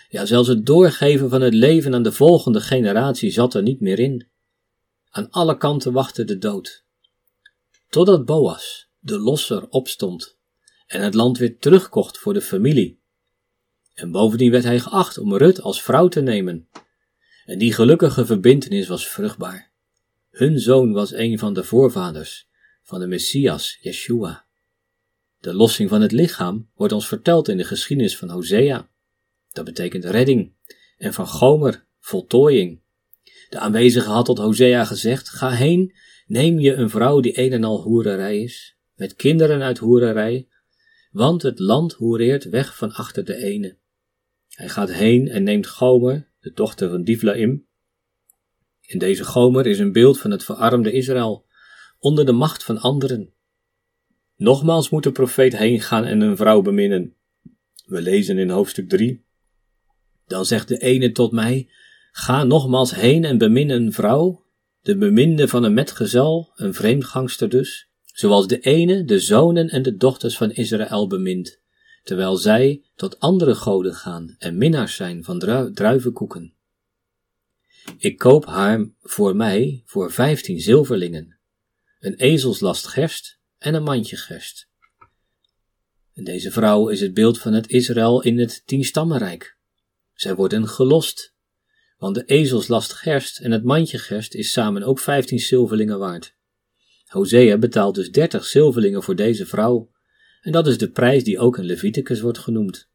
Ja, 0.09 0.25
zelfs 0.25 0.47
het 0.47 0.65
doorgeven 0.65 1.29
van 1.29 1.41
het 1.41 1.53
leven 1.53 1.93
aan 1.93 2.03
de 2.03 2.11
volgende 2.11 2.61
generatie 2.61 3.31
zat 3.31 3.53
er 3.53 3.61
niet 3.61 3.79
meer 3.79 3.99
in. 3.99 4.27
Aan 5.09 5.29
alle 5.29 5.57
kanten 5.57 5.93
wachtte 5.93 6.23
de 6.23 6.37
dood. 6.37 6.83
Totdat 7.89 8.25
Boas, 8.25 8.89
de 8.99 9.19
losser, 9.19 9.69
opstond 9.69 10.37
en 10.87 11.01
het 11.01 11.13
land 11.13 11.37
weer 11.37 11.59
terugkocht 11.59 12.17
voor 12.17 12.33
de 12.33 12.41
familie. 12.41 12.99
En 13.93 14.11
bovendien 14.11 14.51
werd 14.51 14.63
hij 14.63 14.79
geacht 14.79 15.17
om 15.17 15.35
Rut 15.35 15.61
als 15.61 15.81
vrouw 15.81 16.07
te 16.07 16.21
nemen. 16.21 16.67
En 17.45 17.57
die 17.57 17.73
gelukkige 17.73 18.25
verbintenis 18.25 18.87
was 18.87 19.07
vruchtbaar. 19.07 19.66
Hun 20.37 20.59
zoon 20.59 20.91
was 20.91 21.13
een 21.13 21.39
van 21.39 21.53
de 21.53 21.63
voorvaders 21.63 22.47
van 22.83 22.99
de 22.99 23.07
Messias, 23.07 23.77
Yeshua. 23.81 24.45
De 25.39 25.53
lossing 25.53 25.89
van 25.89 26.01
het 26.01 26.11
lichaam 26.11 26.69
wordt 26.75 26.93
ons 26.93 27.07
verteld 27.07 27.47
in 27.47 27.57
de 27.57 27.63
geschiedenis 27.63 28.17
van 28.17 28.29
Hosea. 28.29 28.89
Dat 29.51 29.65
betekent 29.65 30.05
redding. 30.05 30.53
En 30.97 31.13
van 31.13 31.27
Gomer, 31.27 31.85
voltooiing. 31.99 32.81
De 33.49 33.59
aanwezige 33.59 34.09
had 34.09 34.25
tot 34.25 34.37
Hosea 34.37 34.85
gezegd: 34.85 35.29
Ga 35.29 35.49
heen, 35.49 35.95
neem 36.25 36.59
je 36.59 36.73
een 36.73 36.89
vrouw 36.89 37.19
die 37.19 37.39
een 37.39 37.51
en 37.51 37.63
al 37.63 37.81
hoererij 37.81 38.41
is, 38.41 38.77
met 38.95 39.15
kinderen 39.15 39.61
uit 39.61 39.77
hoererij, 39.77 40.47
want 41.11 41.41
het 41.41 41.59
land 41.59 41.93
hoereert 41.93 42.49
weg 42.49 42.77
van 42.77 42.91
achter 42.91 43.25
de 43.25 43.35
ene. 43.35 43.77
Hij 44.49 44.69
gaat 44.69 44.91
heen 44.91 45.27
en 45.27 45.43
neemt 45.43 45.67
Gomer, 45.67 46.29
de 46.39 46.51
dochter 46.53 46.89
van 46.89 47.03
Divlaim. 47.03 47.66
En 48.87 48.99
deze 48.99 49.23
Gomer 49.23 49.65
is 49.65 49.79
een 49.79 49.91
beeld 49.91 50.19
van 50.19 50.31
het 50.31 50.43
verarmde 50.43 50.91
Israël, 50.91 51.45
onder 51.99 52.25
de 52.25 52.31
macht 52.31 52.63
van 52.63 52.79
anderen. 52.79 53.33
Nogmaals 54.35 54.89
moet 54.89 55.03
de 55.03 55.11
profeet 55.11 55.57
heen 55.57 55.81
gaan 55.81 56.05
en 56.05 56.21
een 56.21 56.37
vrouw 56.37 56.61
beminnen. 56.61 57.15
We 57.85 58.01
lezen 58.01 58.37
in 58.37 58.49
hoofdstuk 58.49 58.89
3. 58.89 59.25
Dan 60.27 60.45
zegt 60.45 60.67
de 60.67 60.77
ene 60.77 61.11
tot 61.11 61.31
mij: 61.31 61.69
Ga 62.11 62.43
nogmaals 62.43 62.95
heen 62.95 63.25
en 63.25 63.37
bemin 63.37 63.69
een 63.69 63.93
vrouw, 63.93 64.45
de 64.81 64.97
beminde 64.97 65.47
van 65.47 65.63
een 65.63 65.73
metgezel, 65.73 66.51
een 66.55 66.73
vreemdgangster 66.73 67.49
dus, 67.49 67.89
zoals 68.13 68.47
de 68.47 68.59
ene 68.59 69.03
de 69.03 69.19
zonen 69.19 69.69
en 69.69 69.81
de 69.81 69.95
dochters 69.95 70.37
van 70.37 70.51
Israël 70.51 71.07
bemint, 71.07 71.61
terwijl 72.03 72.35
zij 72.35 72.83
tot 72.95 73.19
andere 73.19 73.55
goden 73.55 73.93
gaan 73.93 74.35
en 74.39 74.57
minnaars 74.57 74.95
zijn 74.95 75.23
van 75.23 75.39
dru 75.39 75.73
druivenkoeken. 75.73 76.56
Ik 77.97 78.17
koop 78.17 78.45
haar 78.45 78.89
voor 79.01 79.35
mij 79.35 79.83
voor 79.85 80.11
vijftien 80.11 80.59
zilverlingen, 80.59 81.39
een 81.99 82.15
ezelslast 82.15 82.87
gerst 82.87 83.39
en 83.57 83.73
een 83.73 83.83
mandje 83.83 84.15
gerst. 84.15 84.69
Deze 86.13 86.51
vrouw 86.51 86.87
is 86.87 87.01
het 87.01 87.13
beeld 87.13 87.39
van 87.39 87.53
het 87.53 87.67
Israël 87.69 88.21
in 88.21 88.39
het 88.39 88.61
tienstammenrijk. 88.65 89.57
Zij 90.13 90.35
worden 90.35 90.67
gelost, 90.67 91.35
want 91.97 92.15
de 92.15 92.25
ezelslast 92.25 92.93
gerst 92.93 93.39
en 93.39 93.51
het 93.51 93.63
mandje 93.63 93.97
gerst 93.97 94.33
is 94.33 94.51
samen 94.51 94.83
ook 94.83 94.99
vijftien 94.99 95.39
zilverlingen 95.39 95.99
waard. 95.99 96.35
Hosea 97.07 97.57
betaalt 97.57 97.95
dus 97.95 98.11
dertig 98.11 98.45
zilverlingen 98.45 99.03
voor 99.03 99.15
deze 99.15 99.45
vrouw, 99.45 99.91
en 100.41 100.51
dat 100.51 100.67
is 100.67 100.77
de 100.77 100.91
prijs 100.91 101.23
die 101.23 101.39
ook 101.39 101.57
in 101.57 101.65
Leviticus 101.65 102.19
wordt 102.19 102.37
genoemd. 102.37 102.89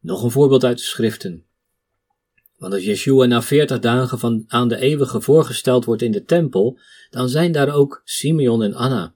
Nog 0.00 0.22
een 0.22 0.30
voorbeeld 0.30 0.64
uit 0.64 0.78
de 0.78 0.84
schriften. 0.84 1.46
Want 2.64 2.76
als 2.76 2.84
Yeshua 2.84 3.26
na 3.26 3.42
veertig 3.42 3.78
dagen 3.78 4.18
van 4.18 4.44
aan 4.46 4.68
de 4.68 4.76
eeuwige 4.76 5.20
voorgesteld 5.20 5.84
wordt 5.84 6.02
in 6.02 6.12
de 6.12 6.24
tempel, 6.24 6.78
dan 7.10 7.28
zijn 7.28 7.52
daar 7.52 7.74
ook 7.74 8.02
Simeon 8.04 8.62
en 8.62 8.74
Anna. 8.74 9.14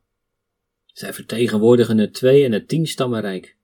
Zij 0.86 1.12
vertegenwoordigen 1.12 1.98
het 1.98 2.14
twee- 2.14 2.44
en 2.44 2.52
het 2.52 2.68
tienstammenrijk. 2.68 3.56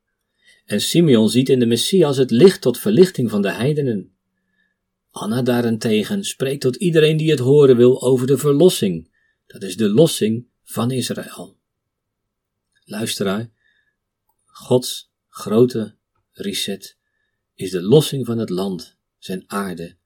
En 0.65 0.81
Simeon 0.81 1.29
ziet 1.29 1.49
in 1.49 1.59
de 1.59 1.67
Messias 1.67 2.17
het 2.17 2.31
licht 2.31 2.61
tot 2.61 2.79
verlichting 2.79 3.31
van 3.31 3.43
de 3.43 3.51
heidenen. 3.51 4.13
Anna 5.11 5.43
daarentegen 5.43 6.25
spreekt 6.25 6.61
tot 6.61 6.77
iedereen 6.77 7.17
die 7.17 7.31
het 7.31 7.41
horen 7.41 7.77
wil 7.77 8.03
over 8.03 8.27
de 8.27 8.39
verlossing. 8.39 9.11
Dat 9.47 9.63
is 9.63 9.77
de 9.77 9.89
lossing 9.89 10.47
van 10.63 10.91
Israël. 10.91 11.57
Luisteraar, 12.85 13.51
Gods 14.45 15.11
grote 15.29 15.95
reset 16.33 16.97
is 17.55 17.71
de 17.71 17.83
lossing 17.83 18.27
van 18.27 18.39
het 18.39 18.51
land, 18.51 18.94
zijn 19.25 19.45
aarde, 19.47 19.97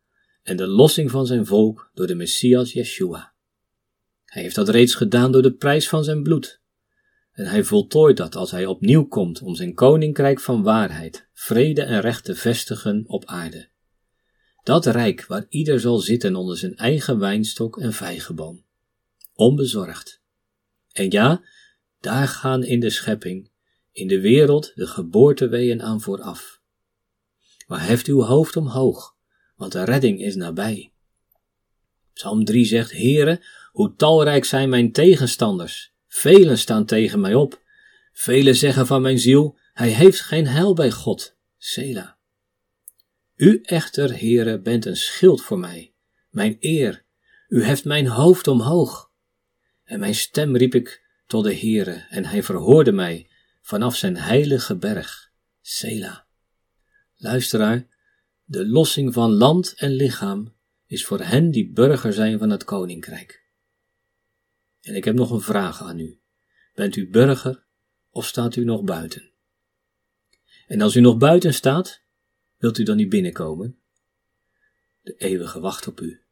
en 0.42 0.56
de 0.56 0.66
lossing 0.66 1.10
van 1.10 1.26
zijn 1.26 1.46
volk 1.46 1.90
door 1.94 2.06
de 2.06 2.14
Messias 2.14 2.72
Yeshua. 2.72 3.32
Hij 4.24 4.42
heeft 4.42 4.54
dat 4.54 4.68
reeds 4.68 4.94
gedaan 4.94 5.32
door 5.32 5.42
de 5.42 5.52
prijs 5.52 5.88
van 5.88 6.04
zijn 6.04 6.22
bloed. 6.22 6.60
En 7.32 7.46
hij 7.46 7.64
voltooit 7.64 8.16
dat 8.16 8.36
als 8.36 8.50
hij 8.50 8.66
opnieuw 8.66 9.04
komt 9.04 9.42
om 9.42 9.54
zijn 9.54 9.74
koninkrijk 9.74 10.40
van 10.40 10.62
waarheid, 10.62 11.28
vrede 11.32 11.82
en 11.82 12.00
recht 12.00 12.24
te 12.24 12.34
vestigen 12.34 13.04
op 13.06 13.24
aarde. 13.24 13.68
Dat 14.62 14.86
rijk 14.86 15.26
waar 15.26 15.46
ieder 15.48 15.80
zal 15.80 15.98
zitten 15.98 16.36
onder 16.36 16.58
zijn 16.58 16.76
eigen 16.76 17.18
wijnstok 17.18 17.78
en 17.78 17.92
vijgenboom. 17.92 18.64
Onbezorgd. 19.34 20.20
En 20.92 21.10
ja, 21.10 21.44
daar 22.00 22.28
gaan 22.28 22.64
in 22.64 22.80
de 22.80 22.90
schepping, 22.90 23.50
in 23.92 24.08
de 24.08 24.20
wereld, 24.20 24.72
de 24.74 24.86
geboorteweeën 24.86 25.82
aan 25.82 26.00
vooraf. 26.00 26.57
Maar 27.68 27.86
heft 27.86 28.06
uw 28.06 28.22
hoofd 28.22 28.56
omhoog, 28.56 29.16
want 29.56 29.72
de 29.72 29.84
redding 29.84 30.20
is 30.20 30.34
nabij. 30.34 30.92
Psalm 32.12 32.44
3 32.44 32.64
zegt, 32.64 32.92
Heere, 32.92 33.44
hoe 33.72 33.94
talrijk 33.94 34.44
zijn 34.44 34.68
mijn 34.68 34.92
tegenstanders. 34.92 35.92
Velen 36.06 36.58
staan 36.58 36.84
tegen 36.84 37.20
mij 37.20 37.34
op. 37.34 37.62
Velen 38.12 38.54
zeggen 38.54 38.86
van 38.86 39.02
mijn 39.02 39.18
ziel, 39.18 39.58
hij 39.72 39.88
heeft 39.88 40.20
geen 40.20 40.46
heil 40.46 40.74
bij 40.74 40.90
God. 40.90 41.36
Sela. 41.58 42.18
U 43.36 43.60
echter, 43.62 44.18
Heere, 44.18 44.60
bent 44.60 44.86
een 44.86 44.96
schild 44.96 45.42
voor 45.42 45.58
mij, 45.58 45.94
mijn 46.30 46.56
eer. 46.60 47.04
U 47.48 47.64
heft 47.64 47.84
mijn 47.84 48.06
hoofd 48.06 48.48
omhoog. 48.48 49.10
En 49.84 50.00
mijn 50.00 50.14
stem 50.14 50.56
riep 50.56 50.74
ik 50.74 51.02
tot 51.26 51.44
de 51.44 51.54
Heere, 51.54 52.06
en 52.08 52.24
hij 52.24 52.42
verhoorde 52.42 52.92
mij 52.92 53.28
vanaf 53.62 53.96
zijn 53.96 54.16
heilige 54.16 54.76
berg. 54.76 55.30
Sela. 55.60 56.27
Luisteraar, 57.20 57.86
de 58.44 58.68
lossing 58.68 59.12
van 59.12 59.30
land 59.30 59.74
en 59.74 59.90
lichaam 59.90 60.54
is 60.86 61.04
voor 61.04 61.20
hen 61.20 61.50
die 61.50 61.72
burger 61.72 62.12
zijn 62.12 62.38
van 62.38 62.50
het 62.50 62.64
koninkrijk. 62.64 63.46
En 64.80 64.94
ik 64.94 65.04
heb 65.04 65.14
nog 65.14 65.30
een 65.30 65.40
vraag 65.40 65.82
aan 65.82 65.98
u. 65.98 66.20
Bent 66.74 66.96
u 66.96 67.10
burger 67.10 67.64
of 68.10 68.26
staat 68.26 68.56
u 68.56 68.64
nog 68.64 68.82
buiten? 68.82 69.30
En 70.66 70.80
als 70.80 70.96
u 70.96 71.00
nog 71.00 71.16
buiten 71.16 71.54
staat, 71.54 72.02
wilt 72.56 72.78
u 72.78 72.82
dan 72.82 72.96
niet 72.96 73.08
binnenkomen? 73.08 73.78
De 75.00 75.14
eeuwige 75.16 75.60
wacht 75.60 75.86
op 75.86 76.00
u. 76.00 76.22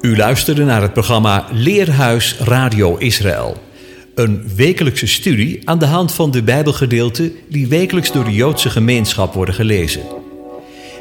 U 0.00 0.16
luisterde 0.16 0.64
naar 0.64 0.82
het 0.82 0.92
programma 0.92 1.48
Leerhuis 1.52 2.38
Radio 2.38 2.96
Israël. 2.96 3.67
Een 4.18 4.42
wekelijkse 4.56 5.06
studie 5.06 5.60
aan 5.64 5.78
de 5.78 5.86
hand 5.86 6.12
van 6.12 6.30
de 6.30 6.42
Bijbelgedeelten 6.42 7.32
die 7.48 7.66
wekelijks 7.66 8.12
door 8.12 8.24
de 8.24 8.32
Joodse 8.32 8.70
gemeenschap 8.70 9.34
worden 9.34 9.54
gelezen. 9.54 10.02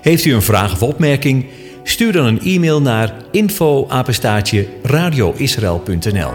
Heeft 0.01 0.25
u 0.25 0.33
een 0.33 0.41
vraag 0.41 0.73
of 0.73 0.83
opmerking? 0.83 1.45
Stuur 1.83 2.11
dan 2.11 2.25
een 2.25 2.41
e-mail 2.41 2.81
naar 2.81 3.13
info-apenstaatje 3.31 4.67
radioisrael.nl. 4.83 6.31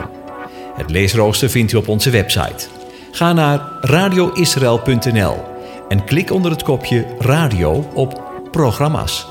Het 0.75 0.91
leesrooster 0.91 1.51
vindt 1.51 1.73
u 1.73 1.77
op 1.77 1.89
onze 1.89 2.11
website. 2.11 2.67
Ga 3.13 3.33
naar 3.33 3.61
radioisrael.nl 3.81 5.37
en 5.89 6.05
klik 6.05 6.31
onder 6.31 6.51
het 6.51 6.63
kopje 6.63 7.07
radio 7.19 7.91
op 7.95 8.23
programma's. 8.51 9.27